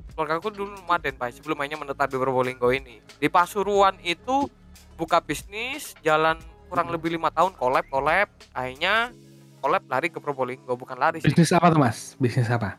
[0.09, 1.29] Keluarga aku dulu nomaden, Pak.
[1.35, 2.97] Sebelum mainnya menetap di Probolinggo ini.
[3.13, 4.49] Di Pasuruan itu
[4.95, 6.37] buka bisnis, jalan
[6.69, 6.95] kurang Hmm.
[6.97, 8.29] lebih lima tahun, kolab, kolab.
[8.51, 9.13] Akhirnya
[9.61, 11.29] kolab lari ke Probolinggo, bukan lari sih.
[11.29, 12.17] Bisnis apa tuh mas?
[12.17, 12.77] Bisnis apa?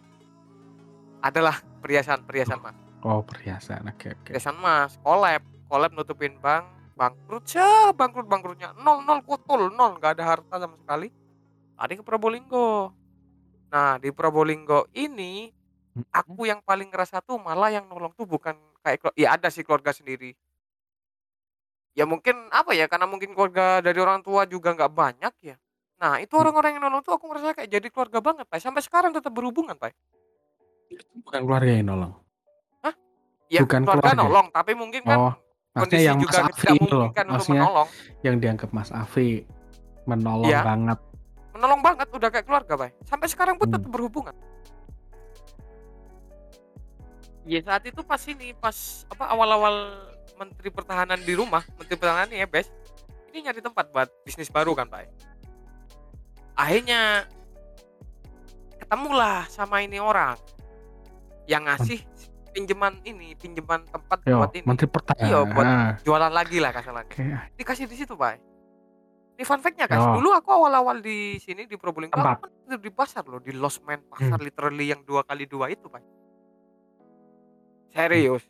[1.24, 2.77] Adalah perhiasan, perhiasan mas.
[3.05, 4.31] Oh perhiasan, oke oke.
[4.33, 10.20] Perhiasan mas, kolab, kolab nutupin bank, bangkrut, ya bangkrut bangkrutnya nol nol kutul nol, nggak
[10.20, 11.09] ada harta sama sekali.
[11.74, 12.92] Lari ke Probolinggo.
[13.72, 15.50] Nah di Probolinggo ini
[15.94, 16.03] Hmm.
[16.11, 19.94] aku yang paling ngerasa tuh malah yang nolong tuh bukan kayak ya ada sih keluarga
[19.94, 20.35] sendiri
[21.94, 25.57] ya mungkin apa ya karena mungkin keluarga dari orang tua juga nggak banyak ya
[25.94, 26.42] nah itu Hmm.
[26.42, 29.78] orang-orang yang nolong tuh aku ngerasa kayak jadi keluarga banget pak sampai sekarang tetap berhubungan
[29.78, 29.94] pak
[31.24, 32.12] Bukan keluarga yang nolong.
[33.50, 34.22] ya Bukan keluarga, keluarga.
[34.26, 35.33] nolong tapi mungkin kan Oh,
[35.74, 37.11] maksudnya kondisi yang Mas juga Afi tidak itu loh.
[37.14, 37.88] Maksudnya menolong
[38.24, 39.28] yang dianggap Mas Afi
[40.04, 40.62] menolong Iya.
[40.64, 40.98] banget.
[41.54, 43.74] menolong banget udah kayak keluarga pak sampai sekarang pun Hmm.
[43.78, 44.35] tetap berhubungan
[47.46, 49.74] ya saat itu pas ini pas apa awal-awal
[50.34, 52.68] menteri pertahanan di rumah menteri pertahanan ini ya bes
[53.30, 55.10] ini nyari tempat buat bisnis baru kan pak?
[56.54, 57.26] Akhirnya
[58.78, 60.38] ketemulah sama ini orang
[61.50, 61.98] yang ngasih
[62.54, 64.62] pinjaman ini pinjaman tempat Yo, buat ini.
[64.62, 65.26] Menteri Pertahanan.
[65.26, 67.26] Iya, buat- Ah, jualan lagi lah kasarannya Oke,
[67.58, 68.38] dikasih di situ pak.
[69.34, 69.98] Ini fun fact-nya guys.
[69.98, 70.14] Oh.
[70.14, 74.38] dulu aku awal-awal di sini di Probolinggo aku kan di pasar loh di Losmen pasar
[74.38, 75.98] literally yang dua kali dua itu pak.
[77.90, 78.46] Serius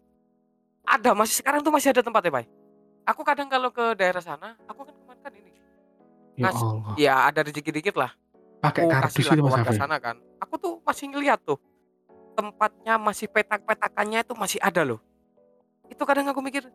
[0.84, 2.46] ada masih sekarang tuh masih ada tempatnya pak
[3.04, 5.52] aku kadang kalau ke daerah sana aku kan kemarin kan ini.
[6.34, 6.94] Ya Allah.
[6.98, 8.10] ya ada rezeki dikit lah.
[8.58, 10.16] Pakai kardus itu ke Mas sana kan.
[10.40, 11.60] Aku tuh masih ngeliat tuh
[12.34, 14.98] tempatnya masih petak-petakannya itu masih ada loh.
[15.86, 16.66] Itu kadang aku mikir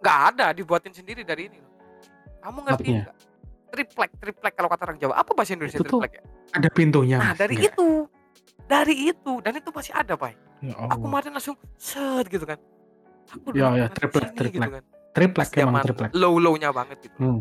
[0.00, 1.72] nggak ada dibuatin sendiri dari ini loh.
[2.40, 3.16] Kamu ngerti nggak?
[3.74, 5.14] Triplek triplek kalau kata orang Jawa.
[5.18, 6.22] Apa bahasa Indonesia Itu triplek ya?
[6.54, 7.18] Ada pintunya.
[7.18, 7.74] nah Mas, dari enggak?
[7.74, 7.88] itu.
[8.64, 9.32] Dari itu.
[9.42, 10.32] Dan itu masih ada pak
[10.64, 11.02] Ya aku Allah.
[11.02, 12.58] kemarin langsung set gitu kan
[13.26, 14.52] aku Ya, ya, triplek, sini triplek.
[14.54, 16.10] gitu kan Triplek emang triplek.
[16.12, 17.40] low lownya banget gitu Hmm.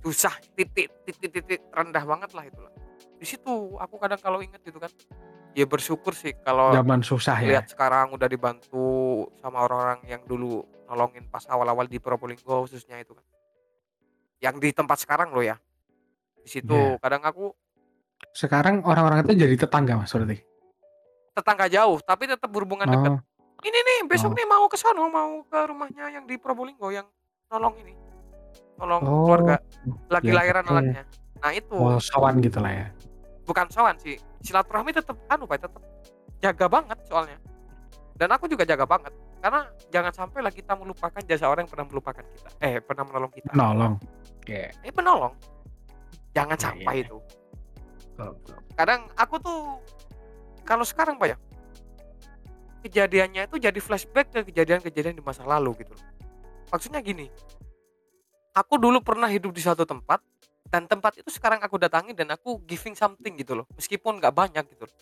[0.00, 2.72] susah titik titik titik rendah banget lah itulah
[3.16, 4.90] di situ aku kadang kalau inget gitu kan
[5.52, 7.48] ya bersyukur sih kalau Zaman susah ya.
[7.52, 8.86] lihat sekarang udah dibantu
[9.36, 13.24] sama orang-orang yang dulu nolongin pas awal-awal di Probolinggo khususnya itu kan
[14.38, 15.56] yang di tempat sekarang loh ya
[16.36, 16.98] di situ Iya.
[16.98, 17.50] kadang aku
[18.30, 20.40] Sekarang orang-orang itu jadi tetangga Mas berarti.
[21.36, 23.12] Tetangga jauh tapi tetap berhubungan dekat
[23.56, 24.36] Oh, ini nih besok Oh.
[24.36, 27.04] nih mau ke sana mau ke rumahnya yang di Probolinggo yang
[27.48, 27.92] nolong ini
[28.76, 29.56] nolong Oh, keluarga
[30.08, 30.72] lagi ya, lahiran oke.
[30.72, 31.02] anaknya
[31.36, 32.86] nah itu oh sawan gitu lah ya.
[33.44, 35.82] bukan sowan sih silaturahmi tetap anu pak tetap
[36.38, 37.38] jaga banget soalnya
[38.14, 41.86] dan aku juga jaga banget karena jangan sampai lah kita melupakan jasa orang yang pernah
[41.86, 43.94] melupakan kita eh pernah menolong kita Nolong.
[44.36, 44.60] Oke.
[44.74, 45.32] eh penolong
[46.32, 47.04] jangan Iya, sampai iya.
[47.04, 47.18] itu
[48.74, 49.58] kadang aku tuh
[50.66, 51.36] kalau sekarang pak ya
[52.82, 56.04] kejadiannya itu jadi flashback ke kejadian-kejadian di masa lalu gitu loh.
[56.70, 57.30] maksudnya gini
[58.52, 60.20] aku dulu pernah hidup di suatu tempat
[60.66, 64.66] dan tempat itu sekarang aku datangi dan aku giving something gitu loh meskipun nggak banyak
[64.74, 64.96] gitu loh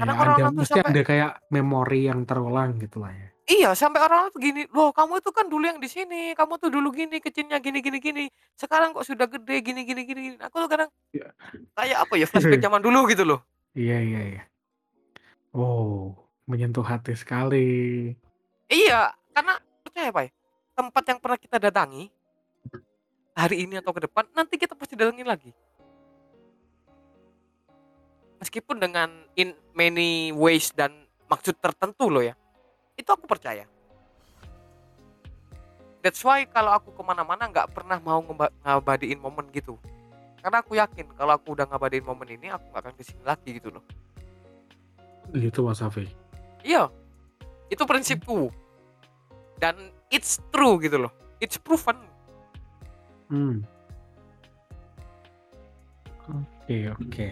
[0.00, 3.28] Ya, ada, tuh mesti sampai- ada kayak memori yang terulang gitu lah ya.
[3.50, 6.70] Iya, sampai orang tuh gini, loh kamu itu kan dulu yang di sini, kamu tuh
[6.70, 8.24] dulu gini, kecilnya gini gini gini.
[8.54, 10.20] Sekarang kok sudah gede gini gini gini.
[10.30, 11.34] gini." Aku tuh kadang Iya.
[11.74, 13.42] kayak apa ya flashback zaman dulu gitu loh.
[13.74, 14.42] Iya iya iya.
[15.50, 16.14] Oh,
[16.46, 18.14] menyentuh hati sekali.
[18.70, 20.30] Iya, karena percaya Pak, ya,
[20.78, 22.06] tempat yang pernah kita datangi
[23.34, 25.50] hari ini atau ke depan nanti kita pasti datangin lagi.
[28.38, 30.94] Meskipun dengan in many ways dan
[31.26, 32.38] maksud tertentu loh ya,
[33.00, 33.64] itu aku percaya.
[36.00, 38.20] That's why kalau aku ke mana-mana nggak pernah mau
[38.64, 39.76] ngabadiin momen gitu.
[40.40, 43.50] Karena aku yakin kalau aku udah ngabadiin momen ini aku nggak akan ke sini lagi
[43.52, 43.84] gitu loh.
[45.30, 46.08] Gitu Mas Afi.
[46.60, 46.88] Iya,
[47.68, 48.48] itu prinsipku.
[49.60, 49.76] Dan
[50.08, 51.12] it's true gitu loh.
[51.38, 52.00] It's proven.
[53.28, 53.60] Hmm.
[56.24, 57.26] Oke oke.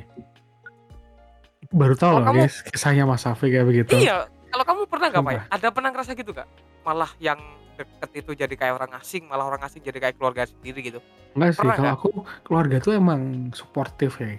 [1.68, 3.92] Baru tahu Oh, loh kamu- guys kisahnya Mas Afi kayak begitu.
[3.94, 5.30] Iya, kalau kamu pernah nggak Pak?
[5.30, 5.40] ya?
[5.40, 5.54] Sumpah.
[5.54, 6.48] Ada pernah ngerasa gitu gak?
[6.82, 7.38] Malah yang
[7.78, 10.98] deket itu jadi kayak orang asing, malah orang asing jadi kayak keluarga sendiri gitu.
[11.32, 12.00] Enggak sih Pernah kalau nggak?
[12.00, 12.08] aku
[12.42, 13.20] keluarga tuh emang
[13.52, 14.34] suportif ya.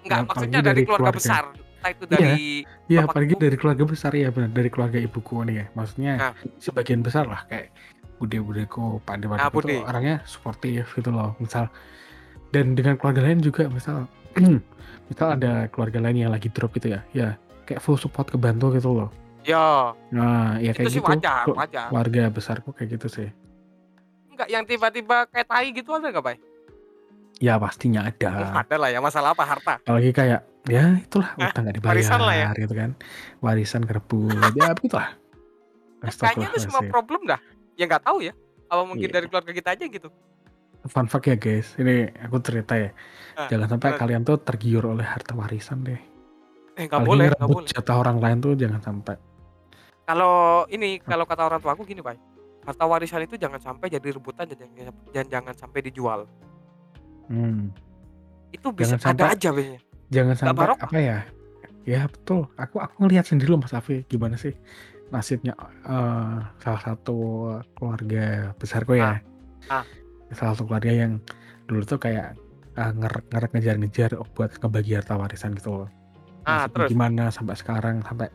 [0.00, 1.18] Enggak, Ya, maksudnya dari, dari keluarga, keluarga.
[1.20, 1.44] besar.
[1.52, 5.66] Entah itu dari Iya, apalagi dari keluarga besar ya benar dari keluarga ibuku nih ya.
[5.76, 6.32] Maksudnya Nah.
[6.56, 7.68] sebagian besar lah kayak
[8.18, 11.38] bude-budeku, pade-pade Nah, itu orangnya suportif gitu loh.
[11.38, 11.70] Misal
[12.50, 14.08] dan dengan keluarga lain juga misal
[15.12, 17.04] misal ada keluarga lain yang lagi drop gitu ya.
[17.12, 17.36] Ya
[17.68, 19.12] kayak full support kebantu gitu loh.
[19.44, 21.08] Ya, Nah, ya itu kayak sih gitu.
[21.10, 21.86] wajar, Kok wajar.
[21.88, 23.28] keluarga besarku kayak gitu sih.
[24.28, 26.36] Enggak yang tiba-tiba kayak tai gitu ada nggak, Bay?
[27.38, 28.50] Ya pastinya ada.
[28.56, 29.44] ada lah ya, masalah apa?
[29.44, 29.74] Harta.
[29.78, 31.48] Apalagi kayak ya itulah Hah?
[31.48, 32.46] utang nggak Warisan lah ya?
[32.46, 32.90] dibayar gitu kan.
[33.38, 34.32] Warisan kerebut.
[34.54, 35.08] ya begitulah.
[35.98, 36.90] Kayaknya itu semua Astagfirullahaladzim.
[36.90, 37.40] problem dah.
[37.74, 38.32] Ya nggak tahu ya.
[38.66, 39.14] Apa mungkin Iya.
[39.14, 40.08] dari keluarga kita aja gitu?
[40.84, 42.90] Fun fact ya guys, ini aku cerita ya.
[43.34, 45.98] Ah, Jangan sampai kalian tuh tergiur oleh harta warisan deh.
[46.78, 47.68] Eh nggak boleh, nggak boleh.
[47.68, 49.18] jatah orang lain tuh jangan sampai.
[50.06, 52.16] Kalau ini kalau kata orang tua aku gini, Bay.
[52.64, 56.28] Harta warisan itu jangan sampai jadi rebutan dan jangan, dan jangan sampai dijual.
[57.26, 57.72] Hmm.
[58.48, 59.80] Itu bisa Jangan ada sampai- aja biasanya.
[60.08, 60.88] Jangan sampai barokah.
[60.88, 61.18] apa ya?
[61.84, 62.48] Ya betul.
[62.56, 64.52] Aku aku ngelihat sendiri loh Mas Afi gimana sih
[65.08, 67.16] nasibnya eh, salah satu
[67.74, 69.20] keluarga besarku ya.
[69.68, 69.84] Ah, ah.
[70.32, 71.20] Salah satu keluarga yang
[71.64, 72.36] dulu tuh kayak
[72.76, 75.88] eh, ngerek ngerek ngejar-ngejar buat ngebagi harta warisan gitu loh.
[76.48, 76.88] Ah, terus?
[76.88, 78.32] gimana sampai sekarang sampai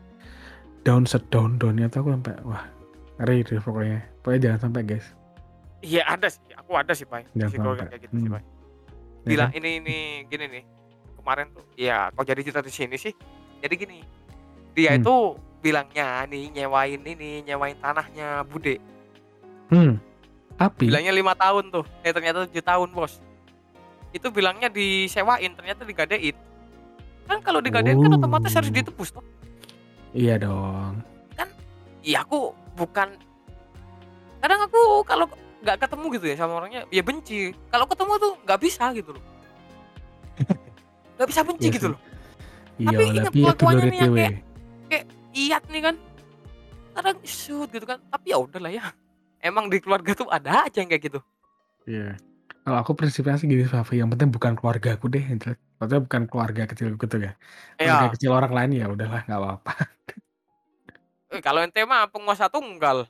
[0.86, 2.62] down sedown downnya tuh aku sampai wah
[3.18, 3.98] ngeri deh pokoknya.
[4.22, 5.06] Pokoknya jangan sampai guys.
[5.82, 7.28] Iya ada sih, aku ada sih, keluarga
[7.84, 7.90] sampai.
[7.90, 8.34] kayak gitu sih, Hmm.
[8.34, 8.44] Bay.
[9.24, 9.50] Ya kan?
[9.52, 10.64] ini ini gini nih.
[11.18, 13.12] Kemarin tuh, ya kok jadi cerita di sini sih?
[13.60, 13.98] Jadi gini,
[14.72, 15.00] dia Hmm.
[15.00, 15.14] itu
[15.58, 18.76] bilangnya nih nyewain ini, nyewain tanahnya Bude.
[19.68, 19.96] Hmm.
[20.54, 23.18] Tapi Bilangnya lima tahun tuh, eh ternyata tujuh tahun bos.
[24.12, 26.36] Itu bilangnya disewain, ternyata digadein.
[27.24, 28.76] Kan kalau digadein kan otomatis harus Oh.
[28.76, 29.24] ditebus tuh.
[30.14, 31.02] iya dong.
[32.04, 33.16] Iya aku bukan.
[34.38, 35.24] Kadang aku kalau
[35.64, 37.56] nggak ketemu gitu ya sama orangnya, ya benci.
[37.72, 39.24] Kalau ketemu tuh nggak bisa gitu loh.
[41.14, 42.00] Nggak bisa benci Iya gitu loh.
[42.74, 44.18] Iya, Tapi ingat kelakuannya nih yang TW.
[44.18, 45.96] kayak- Iyat nih kan.
[46.94, 47.98] Kadang shoot gitu kan.
[48.06, 48.84] Tapi ya udahlah ya.
[49.48, 51.20] Emang di keluarga tuh ada aja yang kayak gitu.
[51.86, 52.18] Iya.
[52.66, 55.54] Kalau aku prinsipnya sih gini, Fafi, yang penting bukan keluarga aku deh, yang.
[55.84, 57.32] Maksudnya bukan keluarga kecil gitu ya.
[57.76, 58.12] Keluarga Iya.
[58.16, 59.72] kecil orang lain ya udahlah nggak apa-apa.
[61.28, 63.04] Eh, kalau ente mah penguasa tunggal.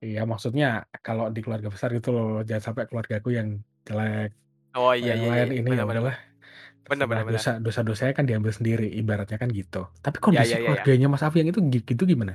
[0.00, 4.32] Iya, maksudnya kalau di keluarga besar gitu loh, jangan sampai keluarga aku yang jelek.
[4.72, 5.30] Oh iya yang iya.
[5.44, 5.58] lain iya.
[5.60, 5.86] ini ya Benar, benar.
[5.86, 6.16] udahlah.
[6.16, 7.34] Benar, Terserah benar, benar.
[7.36, 9.86] dosa dosa dosanya kan diambil sendiri, ibaratnya kan gitu.
[10.00, 10.66] Tapi Ya kondisi ya ya ya.
[10.66, 12.34] keluarganya Mas Afi yang itu gi- gitu gimana?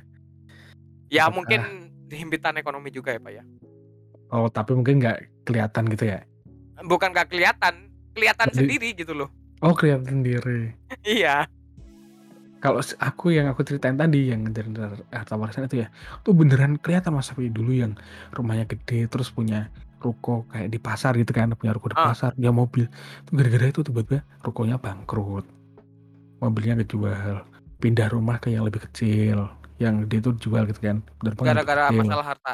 [1.09, 1.59] Ya Apakah- mungkin
[2.07, 3.43] himpitan ekonomi juga ya pak ya.
[4.29, 6.21] Oh, tapi mungkin nggak kelihatan gitu ya?
[6.77, 9.30] Bukan gak kelihatan, kelihatan Jadi- sendiri gitu loh.
[9.59, 10.74] Oh, kelihatan sendiri.
[11.05, 11.45] Iya.
[12.57, 14.74] Kalau aku yang aku ceritain tadi yang dari
[15.13, 15.93] harta warisan itu ya,
[16.26, 17.93] tuh beneran kelihatan Mas Afi dulu yang
[18.34, 19.70] rumahnya gede terus punya
[20.01, 22.09] ruko kayak di pasar gitu kan, punya ruko di Ah.
[22.09, 22.89] pasar, dia mobil.
[23.24, 25.45] Tuh gara-gara itu tiba-tiba rukonya bangkrut.
[26.41, 27.45] Mobilnya kejual,
[27.78, 29.45] pindah rumah ke yang lebih kecil,
[29.78, 31.05] yang dia tuh jual gitu kan.
[31.22, 32.53] Gara-gara masalah harta.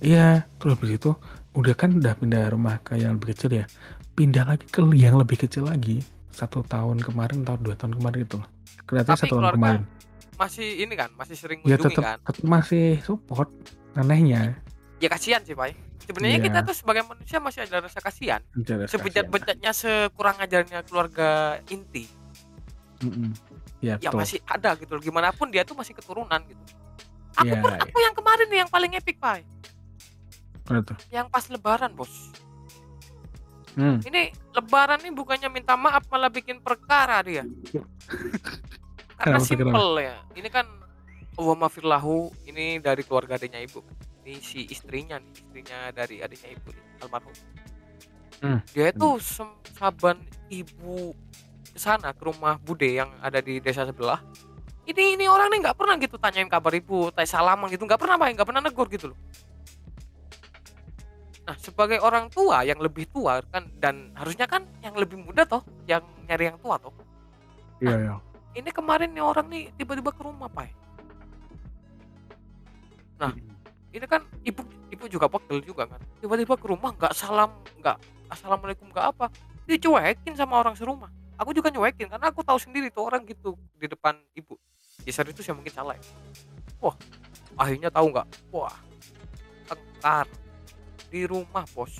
[0.00, 1.12] Iya, terus habis itu
[1.52, 3.66] udah kan udah pindah rumah ke yang lebih kecil ya.
[4.20, 6.04] Pindah lagi ke yang lebih kecil lagi.
[6.28, 8.36] Satu tahun kemarin atau dua tahun kemarin itu.
[8.84, 9.82] Kelihatannya Tapi satu tahun kemarin.
[10.36, 12.16] Masih ini kan, masih sering Ya tetap, kan.
[12.20, 13.48] tetap masih support
[13.96, 14.60] anehnya.
[15.00, 15.72] Ya kasihan sih pak.
[16.04, 16.46] Sebenarnya Iya.
[16.52, 18.44] kita tuh sebagai manusia masih ada rasa kasihan.
[18.92, 22.04] Sebejat-bejatnya sekurang ajarnya keluarga inti.
[23.00, 23.32] Mm-mm.
[23.80, 24.20] Ya, Ya betul.
[24.20, 25.00] masih ada gitu loh.
[25.00, 26.60] Gimana pun dia tuh masih keturunan gitu.
[27.40, 29.40] Aku Iya, pun, aku yang kemarin nih yang paling epic pak.
[31.08, 32.12] Yang pas lebaran bos.
[33.80, 33.96] Hmm.
[34.04, 37.48] Ini lebaran nih bukannya minta maaf malah bikin perkara dia.
[39.20, 40.20] Karena simpel ya.
[40.36, 40.68] Ini kan
[41.40, 43.80] wa mafirlahu ini dari keluarga adiknya ibu.
[44.20, 47.34] Ini si istrinya nih, istrinya dari adiknya ibu nih, almarhum.
[48.44, 48.60] Hmm.
[48.76, 50.20] Dia itu sem- saban
[50.52, 51.16] ibu
[51.72, 54.20] ke sana ke rumah Bude yang ada di desa sebelah.
[54.84, 58.16] Ini ini orang nih nggak pernah gitu tanyain kabar ibu, tanya salaman gitu, nggak pernah
[58.20, 59.18] main, nggak pernah negur gitu loh.
[61.50, 65.66] Nah, sebagai orang tua yang lebih tua kan dan harusnya kan yang lebih muda toh,
[65.82, 65.98] yang
[66.30, 66.94] nyari yang tua toh.
[67.82, 68.14] Iya, iya.
[68.54, 70.70] Ini kemarin nih orang nih tiba-tiba ke rumah, Pak.
[73.18, 73.34] Nah,
[73.90, 74.62] ini kan ibu
[74.94, 75.98] ibu juga pegel juga kan.
[76.22, 77.50] Tiba-tiba ke rumah nggak salam,
[77.82, 77.98] nggak
[78.30, 79.26] assalamualaikum nggak apa.
[79.66, 81.10] Dicuekin sama orang serumah.
[81.34, 84.54] Aku juga nyuekin karena aku tahu sendiri tuh orang gitu di depan ibu.
[85.02, 86.04] Ya saat itu saya mungkin salah ya.
[86.78, 86.94] Wah,
[87.58, 88.54] akhirnya tahu nggak?
[88.54, 88.78] Wah,
[89.66, 90.30] tengkar
[91.10, 91.92] di rumah bos.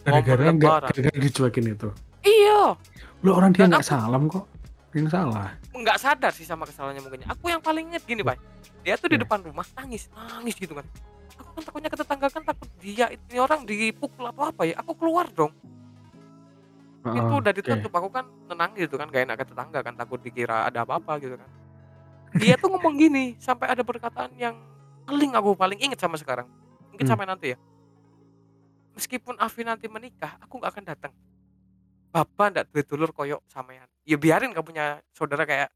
[0.00, 1.88] Gara-gara nggak, gara-gara dicuekin itu.
[2.20, 2.74] Iya,
[3.20, 4.48] Lu orang dia nggak salam kok.
[4.90, 5.54] Yang salah.
[5.70, 7.22] nggak sadar sih sama kesalahannya mungkin.
[7.28, 8.36] Aku yang paling inget gini, Pak.
[8.82, 9.22] Dia tuh di Ya.
[9.22, 10.82] depan rumah nangis, nangis gitu kan.
[11.36, 14.74] Aku kan takutnya ke tetangga kan takut dia ini orang dipukul atau apa ya.
[14.80, 15.52] Aku keluar dong.
[17.00, 17.92] Heeh, itu udah ditutup.
[17.94, 21.36] Aku kan tenang gitu kan, gak enak ke tetangga kan takut dikira ada apa-apa gitu
[21.36, 21.48] kan.
[22.36, 24.56] Dia tuh ngomong gini sampai ada perkataan yang
[25.04, 26.44] paling aku paling inget sama sekarang.
[26.90, 27.12] Mungkin Hmm.
[27.14, 27.58] sampai nanti ya.
[29.00, 31.12] Meskipun Afi nanti menikah, aku nggak akan datang.
[32.12, 33.88] Bapak ndak duwe dulur koyok sampean.
[34.04, 35.72] Ya biarin kamu punya saudara kayak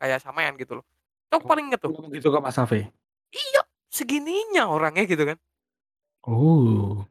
[0.00, 0.84] kayak sampean gitu loh.
[1.28, 1.92] Itu aku paling inget tuh.
[2.08, 2.88] Gitu kok Mas Safi?
[3.28, 3.60] Iya,
[3.92, 5.36] segininya orangnya gitu kan.
[6.24, 7.04] Oh.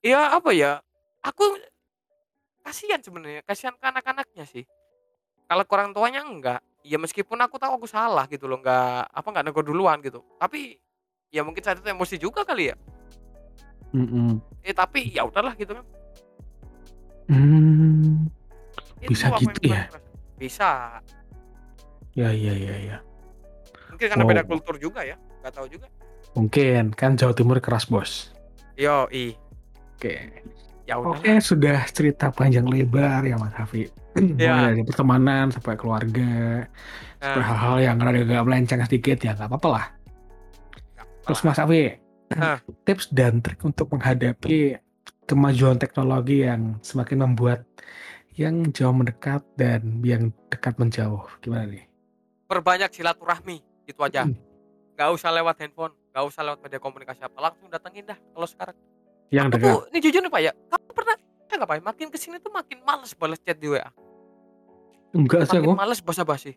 [0.00, 0.80] Ya apa ya?
[1.20, 1.52] Aku
[2.64, 4.64] kasihan sebenarnya, kasihan ke anak-anaknya sih.
[5.44, 9.44] Kalau orang tuanya enggak, ya meskipun aku tahu aku salah gitu loh, enggak apa enggak
[9.52, 10.24] nego duluan gitu.
[10.40, 10.80] Tapi
[11.28, 12.76] ya mungkin saat itu emosi juga kali ya.
[13.94, 14.42] Mhm.
[14.66, 15.84] Eh tapi ya udahlah gitu kan.
[19.00, 19.86] Itu Bisa gitu ya?
[20.36, 20.98] Bisa.
[22.14, 22.98] Ya ya ya ya.
[23.90, 24.50] Mungkin karena beda Wow.
[24.50, 25.86] kultur juga ya, nggak tahu juga.
[26.34, 28.34] Mungkin, kan Jawa Timur keras, Bos.
[28.74, 29.38] Yoi.
[29.94, 30.14] Oke.
[30.84, 31.22] Ya udahlah.
[31.22, 33.86] Oke, sudah cerita panjang lebar ya Mas Hafi.
[34.18, 34.56] Mulai Iya.
[34.74, 36.66] dari pertemanan sampai keluarga,
[37.22, 39.86] sampai Nah, hal-hal yang agak melenceng sedikit ya nggak apa-apa lah.
[41.24, 41.40] Terus.
[41.46, 41.82] Mas Hafi,
[42.30, 42.58] Nah.
[42.82, 44.80] tips dan trik untuk menghadapi
[45.24, 47.62] kemajuan teknologi yang semakin membuat
[48.34, 51.22] yang jauh mendekat dan yang dekat menjauh.
[51.38, 51.84] Gimana nih?
[52.44, 54.24] Perbanyak silaturahmi, gitu aja.
[54.24, 54.34] Hmm.
[54.94, 58.76] Nggak usah lewat handphone, nggak usah lewat media komunikasi apa, langsung datengin dah kalau sekarang.
[59.28, 59.70] Yang Aku dekat.
[59.70, 62.36] tuh, ini jujur nih Pak ya, kamu pernah ya nggak Pak, ya, makin ke sini
[62.38, 63.88] tuh makin males balas chat di WA.
[65.12, 65.72] Enggak sih Makin aku.
[65.76, 66.52] males basa-basi.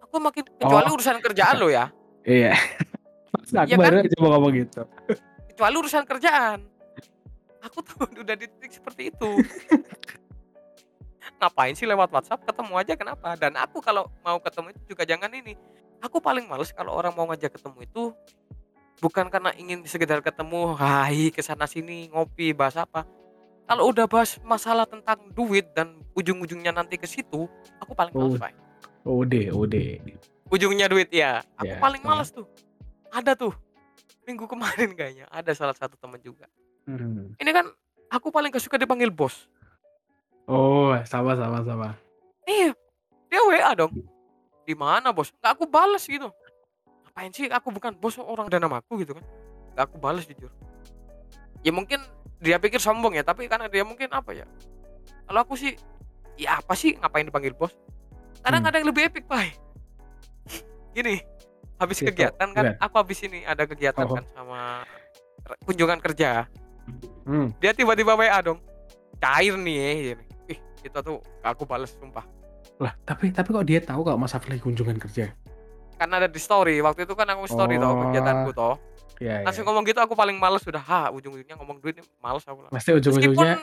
[0.00, 0.94] Aku makin kecuali Oh.
[0.94, 1.88] urusan kerjaan lo ya,
[2.22, 2.52] Iya.
[3.28, 3.78] Masa aku kan?
[3.78, 4.80] baru aja mau ngomong gitu.
[5.48, 6.58] kecuali urusan kerjaan.
[7.60, 9.28] Aku tuh udah di titik seperti itu.
[11.38, 13.34] Ngapain sih lewat WhatsApp ketemu aja kenapa?
[13.34, 15.52] Dan aku kalau mau ketemu itu juga jangan ini.
[16.00, 18.02] Aku paling males kalau orang mau ngajak ketemu itu
[18.98, 23.04] bukan karena ingin sekedar ketemu, hai ke sana sini ngopi bahas apa.
[23.64, 27.44] Kalau udah bahas masalah tentang duit dan ujung-ujungnya nanti ke situ,
[27.78, 28.40] aku paling males, Oh.
[28.40, 28.52] Pak.
[29.04, 29.74] OD, OD.
[30.48, 31.40] Ujungnya duit ya.
[31.54, 32.06] Aku Ya, paling ya.
[32.08, 32.44] males tuh.
[33.12, 33.54] Ada tuh.
[34.28, 36.44] Minggu kemarin kayaknya ada salah satu teman juga.
[36.84, 37.32] Hmm.
[37.36, 37.68] Ini kan
[38.12, 39.48] aku paling gak suka dipanggil bos.
[40.48, 41.88] Oh, sama sama sama.
[42.48, 42.72] Iya,
[43.28, 43.92] dia WA dong.
[44.64, 45.32] Di mana bos?
[45.40, 46.32] Gak aku balas gitu.
[47.04, 49.24] Ngapain sih aku bukan bos orang dan namaku gitu kan?
[49.76, 50.48] Gak aku balas jujur.
[51.60, 52.00] Ya mungkin
[52.40, 54.46] dia pikir sombong ya, tapi karena dia mungkin apa ya?
[55.28, 55.76] Kalau aku sih,
[56.40, 57.74] ya apa sih ngapain dipanggil bos?
[58.40, 58.68] Kadang Hmm.
[58.72, 59.52] ada yang lebih epic, Pak.
[60.96, 61.20] Gini,
[61.78, 62.78] habis Gitu, kegiatan kan, gimana?
[62.78, 64.14] aku habis ini ada kegiatan Oh.
[64.14, 64.60] kan sama
[65.64, 66.44] kunjungan kerja.
[67.22, 67.54] Hmm.
[67.56, 68.58] Dia tiba-tiba WA dong.
[69.16, 69.78] Cair nih
[70.12, 70.24] gini.
[70.48, 72.24] Ih, itu tuh gak aku balas sumpah.
[72.78, 75.30] Lah, tapi tapi kok dia tahu kalau Mas Afli kunjungan kerja?
[75.94, 77.98] karena ada di story waktu itu kan aku story toh Oh.
[78.06, 78.78] kegiatanku toh
[79.18, 79.68] Ya, langsung ya.
[79.68, 82.70] ngomong gitu aku paling males sudah ha ujung-ujungnya ngomong duit males aku lah.
[82.70, 83.58] Pasti meskipun ujung-ujungnya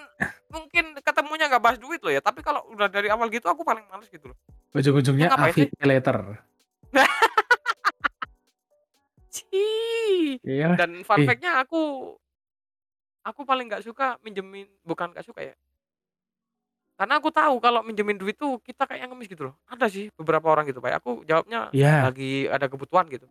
[0.51, 3.87] mungkin ketemunya nggak bahas duit loh ya tapi kalau udah dari awal gitu aku paling
[3.87, 4.37] males gitu loh
[4.69, 5.55] ujung-ujungnya Ya, ngapain
[9.35, 10.39] Cih.
[10.41, 10.79] Iya.
[10.79, 11.27] dan fun Ih.
[11.27, 12.15] fact-nya aku
[13.21, 15.55] aku paling nggak suka minjemin bukan nggak suka ya
[16.95, 20.47] karena aku tahu kalau minjemin duit tuh kita kayak ngemis gitu loh ada sih beberapa
[20.47, 23.27] orang gitu pak aku jawabnya Ya, lagi ada kebutuhan gitu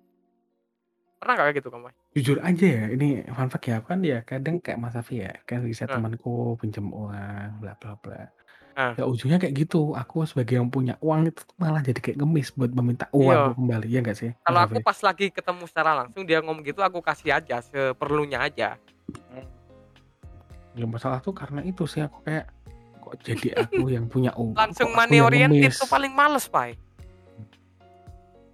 [1.16, 1.94] pernah nggak kayak gitu kamu Pak?
[2.14, 5.64] jujur aja ya, ini fun fact ya kan ya kadang kayak Mas Afi ya, kan
[5.64, 5.96] bisa Nah.
[5.96, 8.28] temanku pinjam uang, bla bla bla.
[8.74, 8.92] Nah.
[8.92, 9.94] Ya ujungnya kayak gitu.
[9.94, 13.14] Aku sebagai yang punya uang itu malah jadi kayak ngemis buat meminta Iya.
[13.14, 14.30] uang kembali, ya enggak sih?
[14.32, 18.38] Mas kalau aku pas lagi ketemu secara langsung dia ngomong gitu aku kasih aja seperlunya
[18.40, 18.74] aja
[20.74, 22.50] Ya masalah tuh karena itu sih aku kayak
[22.98, 24.52] kok jadi aku yang punya uang.
[24.52, 25.78] langsung aku money yang oriented ngemis?
[25.78, 26.74] tuh paling males pak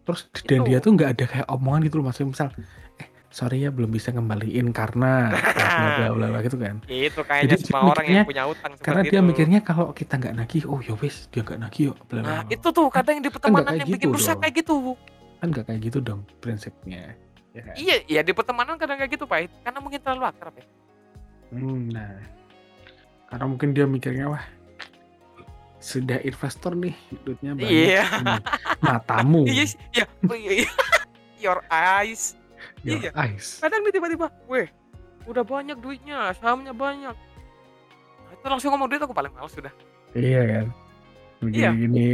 [0.02, 0.66] Terus dan Itu.
[0.66, 2.48] dia tuh nggak ada kayak omongan gitu loh maksudnya misal
[3.30, 6.82] sorry ya belum bisa ngembaliin karena bla bla bla gitu kan.
[6.84, 9.22] itu kayaknya Jadi semua orang yang mikirnya- punya utang Karena dia itu.
[9.24, 11.96] mikirnya kalau kita nggak nagih, oh ya wis dia nggak nagih yuk.
[12.04, 14.40] Bla, bla, nah itu tuh kadang yang di pertemanan kayak yang bikin gitu rusak dong.
[14.40, 14.74] kayak gitu
[15.40, 17.02] kan nggak kayak gitu dong prinsipnya.
[17.50, 17.74] Ya kan?
[17.74, 20.66] iya iya di pertemanan kadang kayak gitu pak karena mungkin terlalu akrab ya
[21.50, 22.14] Hmm, nah,
[23.26, 24.44] karena mungkin dia mikirnya wah
[25.78, 27.66] sudah investor nih duitnya banyak.
[27.66, 28.04] Iya.
[28.06, 28.36] ini.
[28.78, 30.70] Matamu, iya sih, iya oh, iya iya.
[31.42, 32.38] your eyes
[32.82, 33.10] your iya.
[33.14, 33.60] eyes.
[33.60, 34.66] kadang nih tiba-tiba weh
[35.24, 39.72] udah banyak duitnya sahamnya banyak nah, itu langsung ngomong duit aku paling males sudah
[40.10, 40.66] Iya kan.
[41.40, 41.70] Iya.
[41.70, 42.10] Begini-gini.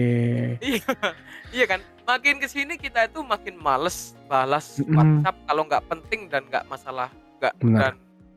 [0.60, 0.84] iya
[1.56, 4.94] iya kan makin ke sini kita itu makin males balas Mm-mm.
[4.94, 7.08] WhatsApp kalau nggak penting dan nggak masalah
[7.40, 7.94] nggak dan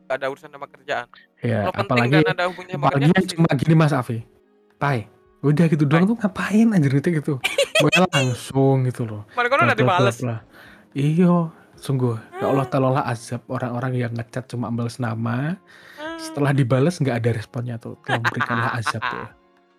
[0.08, 1.06] nggak ada urusan sama kerjaan
[1.40, 3.32] Ya, kalau penting apalagi dan ada hubungannya sama kerjaan pasti.
[3.32, 4.18] cuma gini Mas Afi.
[4.76, 4.98] Pai,
[5.40, 7.34] udah gitu doang tuh ngapain anjir itu gitu.
[7.80, 9.22] Gue langsung gitu loh.
[9.32, 10.16] Kemarin kan udah dibales.
[10.92, 11.48] Iya,
[11.80, 12.16] sungguh.
[12.38, 15.56] Ya Allah telolah azab orang-orang yang ngechat cuma balas nama,
[16.20, 17.96] setelah dibales nggak ada responnya tuh.
[18.04, 19.26] Tolong berikanlah azab tuh.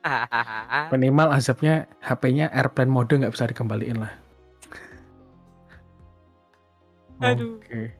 [0.91, 4.11] Minimal azabnya HP-nya airplane mode nggak bisa dikembaliin lah.
[7.21, 7.61] Aduh.
[7.61, 7.93] Oke,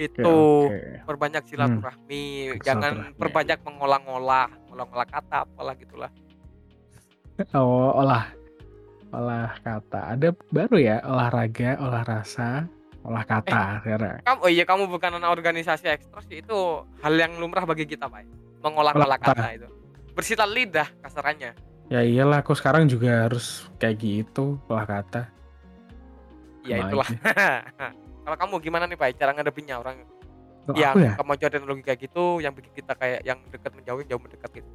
[0.00, 1.04] itu oke, oke.
[1.04, 3.20] perbanyak silaturahmi jangan Silaturahmi.
[3.20, 6.08] perbanyak mengolah-ngolah mengolah-ngolah kata apalah gitulah
[7.52, 8.28] Oh, olah.
[9.12, 10.16] Olah kata.
[10.16, 12.64] Ada baru ya olahraga, olah rasa,
[13.04, 14.18] olah Eh, kata sekarang.
[14.24, 16.58] kamu oh iya kamu bukan anak organisasi ekstros itu
[17.00, 18.24] hal yang lumrah bagi kita, Pak.
[18.64, 19.46] Mengolah-olah Olah kata.
[19.52, 19.68] itu.
[20.12, 21.52] Bersilat lidah kasarannya.
[21.90, 25.28] Ya iyalah, aku sekarang juga harus kayak gitu olah kata.
[26.62, 27.08] Ya Sama itulah.
[28.24, 29.18] Kalau kamu gimana nih, Pak?
[29.18, 29.98] Cara ngadepinnya orang
[30.62, 34.22] Kalau yang ya, kemajuan teknologi kayak gitu, yang bikin kita kayak yang dekat menjauh, jauh
[34.22, 34.70] mendekat gitu.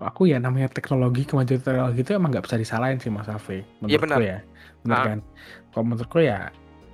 [0.00, 3.60] Aku ya namanya teknologi, kemajuan teknologi itu emang nggak bisa disalahin sih Mas Afi.
[3.60, 4.18] Iya, Menurutku benar.
[4.20, 4.38] ya,
[4.82, 5.04] bener Ah.
[5.04, 5.18] kan?
[5.68, 6.38] Kalau menurutku ya,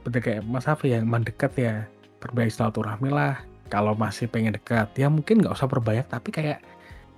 [0.02, 1.74] bener kayak Mas Afi yang mendekat ya,
[2.18, 3.40] perbaiki silaturahmi lah.
[3.66, 6.60] Kalau masih pengen dekat, ya mungkin nggak usah perbanyak, tapi kayak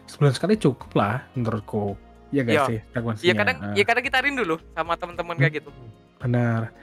[0.06, 1.94] sebulan sekali cukup lah menurutku.
[2.28, 2.64] Iya gak Iya.
[2.66, 2.78] sih
[3.22, 3.74] Ya kadang Ah.
[3.74, 5.70] ya kadang kita rindu loh sama teman-teman kayak gitu.
[6.18, 6.74] Benar.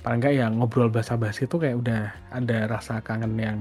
[0.00, 3.58] Paling nggak ya ngobrol basa-basi itu kayak udah ada rasa kangen yang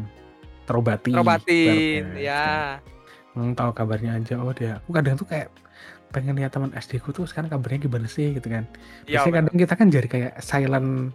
[0.64, 1.12] terobati.
[1.12, 2.22] Terobatin, ibaratnya.
[2.22, 2.46] ya.
[3.36, 4.40] Hmm, tahu kabarnya aja.
[4.40, 5.52] Oh dia, aku kadang tuh kayak
[6.10, 8.64] pengen lihat teman SD ku tuh sekarang kabarnya gimana sih gitu kan.
[9.04, 9.40] Iya, Biasanya benar.
[9.44, 11.12] kadang kita kan jadi kayak silent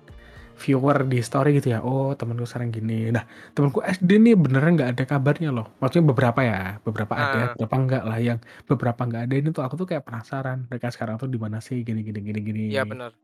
[0.61, 1.81] viewer di story gitu ya.
[1.81, 3.09] Oh temanku sekarang gini.
[3.09, 5.73] Nah temanku SD nih beneran nggak ada kabarnya loh.
[5.81, 7.47] Maksudnya beberapa ya, beberapa ada, Ah.
[7.57, 8.19] beberapa enggak lah.
[8.21, 10.69] Yang beberapa nggak ada ini tuh aku tuh kayak penasaran.
[10.69, 11.81] Mereka sekarang tuh di mana sih?
[11.81, 12.63] Gini gini gini gini.
[12.69, 13.17] Iya benar.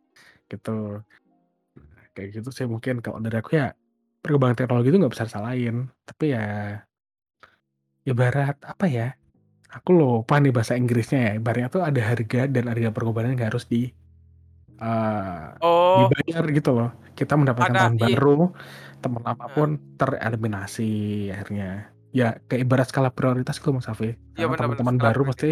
[0.47, 1.03] gitu
[2.14, 3.74] kayak gitu sih mungkin kalau dari aku ya
[4.22, 5.76] perkembangan teknologi itu nggak bisa disalahin
[6.07, 6.78] tapi ya
[8.11, 9.07] ibarat apa ya
[9.76, 13.64] aku lupa nih bahasa Inggrisnya ya ibaratnya tuh ada harga dan harga pengorbanan yang harus
[13.72, 13.92] di
[14.80, 16.88] eh, Oh, dibayar gitu loh.
[17.18, 18.16] Kita mendapatkan Ada, teman iya.
[18.16, 18.52] baru
[19.02, 19.68] teman lama pun
[20.00, 20.82] tereliminasi
[21.34, 21.64] akhirnya.
[22.18, 25.46] Ya kayak ibarat skala prioritas gitu Mas Safi Iya, benar-benar, teman-teman baru pasti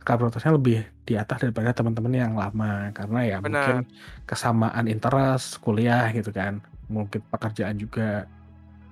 [0.00, 0.78] skala prioritasnya lebih
[1.08, 2.90] di atas daripada teman-teman yang lama.
[2.96, 3.86] Karena ya mungkin benar.
[4.28, 6.54] kesamaan interest kuliah gitu kan
[6.88, 8.26] mungkin pekerjaan juga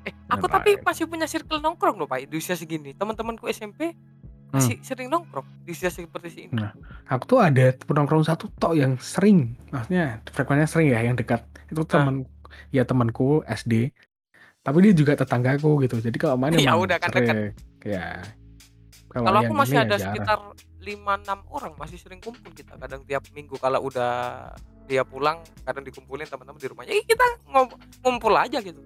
[0.06, 2.94] Eh, aku tapi masih punya circle nongkrong loh, Pak, di usia segini.
[2.94, 3.92] Teman-temanku SMP
[4.46, 6.54] masih sering nongkrong di usia seperti ini.
[6.54, 6.70] Nah,
[7.04, 11.82] aku tuh ada penongkrong satu tok yang sering maksudnya frekuensinya sering ya yang dekat itu
[11.82, 11.88] Ah.
[11.90, 12.16] teman
[12.70, 13.90] ya temanku SD
[14.62, 17.58] tapi dia juga tetanggaku gitu jadi kalau main Ya udah kan dekat.
[17.82, 18.22] ya
[19.08, 20.04] kalau aku masih ya ada jarang.
[20.14, 20.38] sekitar
[20.78, 24.54] 5-6 orang masih sering kumpul kita kadang tiap minggu kalau udah
[24.86, 26.92] dia pulang kadang dikumpulin teman-teman di rumahnya.
[26.92, 27.26] Eh, kita
[28.00, 28.78] ngumpul aja gitu.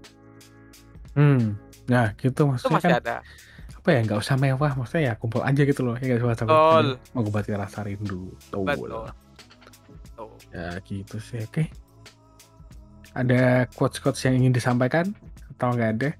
[1.14, 1.56] Hmm
[1.86, 3.16] nah gitu Itu maksudnya masih kan ada.
[3.80, 6.86] apa ya nggak usah mewah maksudnya ya kumpul aja gitu loh ya nggak usah Betul.
[7.12, 9.08] mengobati rasa rindu tuh Betul.
[10.14, 10.30] Tuh.
[10.52, 11.64] ya gitu sih oke
[13.10, 15.10] ada quotes quotes yang ingin disampaikan
[15.56, 16.10] atau nggak ada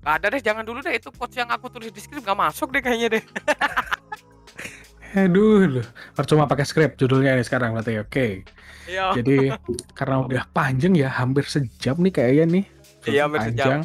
[0.00, 2.72] Gak ada deh, jangan dulu deh itu quotes yang aku tulis di skrip gak masuk
[2.72, 3.24] deh kayaknya deh.
[5.10, 8.26] aduh loh percuma pakai script judulnya ini sekarang berarti oke
[8.88, 9.12] Iya.
[9.14, 9.54] jadi
[9.92, 12.64] karena udah panjang ya hampir sejam nih kayaknya nih
[13.08, 13.82] Iya, panjang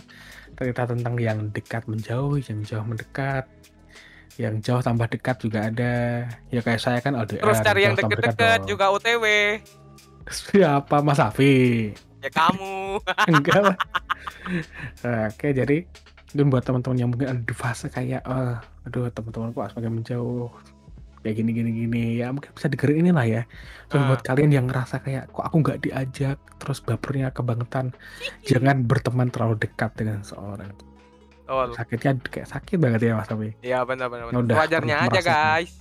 [0.55, 3.43] cerita tentang yang dekat menjauh yang jauh mendekat
[4.35, 6.27] yang jauh tambah dekat juga ada.
[6.51, 9.23] Ya kayak saya kan LDR Terus cari yang deket-deket juga OTW.
[10.51, 10.99] siapa?
[10.99, 11.95] Mas Afi.
[12.19, 12.99] Ya kamu.
[13.31, 13.77] enggak lah
[15.03, 15.77] oke jadi
[16.35, 18.55] dan buat teman-teman yang mungkin ada di fase kayak eh
[18.85, 20.51] aduh teman-temanku semakin menjauh
[21.25, 23.41] kayak gini gini gini ya mungkin bisa dengerin ini lah ya
[23.89, 24.07] terus Ah.
[24.13, 27.97] buat kalian yang ngerasa kayak kok aku nggak diajak terus bapernya kebangetan
[28.49, 30.69] jangan berteman terlalu dekat dengan seorang
[31.41, 31.73] Betul.
[31.73, 34.29] sakitnya kayak sakit banget ya mas tapi Iya benar-benar.
[34.29, 35.73] Ya udah, Wajarnya aja guys.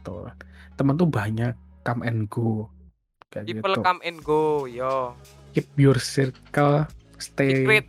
[0.00, 0.28] tuh
[0.76, 2.68] teman tuh banyak come and go
[3.28, 5.16] kayak People gitu come and go, yo.
[5.52, 6.84] keep your circle
[7.16, 7.88] stay Secret.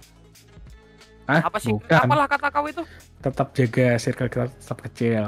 [1.26, 1.74] Apa sih?
[1.74, 2.84] bukan Apalah kata kau itu?
[3.20, 5.24] tetap jaga circle kita tetap kecil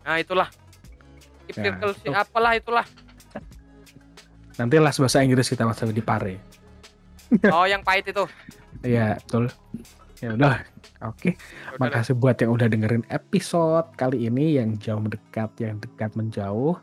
[0.00, 0.48] Nah, itulah.
[1.50, 2.10] Keep Ya, circle itu.
[2.12, 2.86] apalah itulah.
[4.54, 6.36] nanti les bahasa Inggris kita mas Abi di Pare
[7.48, 8.24] Oh, yang pahit itu.
[8.80, 9.50] Iya betul
[10.18, 10.60] ya udah
[11.02, 11.40] oke Ya
[11.72, 11.80] udah deh.
[11.80, 16.76] makasih buat yang udah dengerin episode kali ini yang jauh mendekat yang dekat menjauh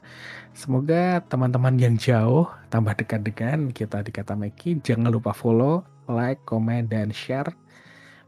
[0.52, 6.42] semoga teman-teman yang jauh tambah dekat dengan kita di kata Meki jangan lupa follow like
[6.44, 7.54] comment dan share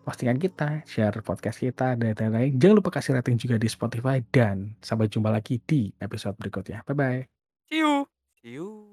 [0.10, 4.74] postingan kita share podcast kita dan lain-lain jangan lupa kasih rating juga di Spotify dan
[4.82, 7.30] sampai jumpa lagi di episode berikutnya bye bye
[7.70, 8.08] See you.
[8.42, 8.89] See you.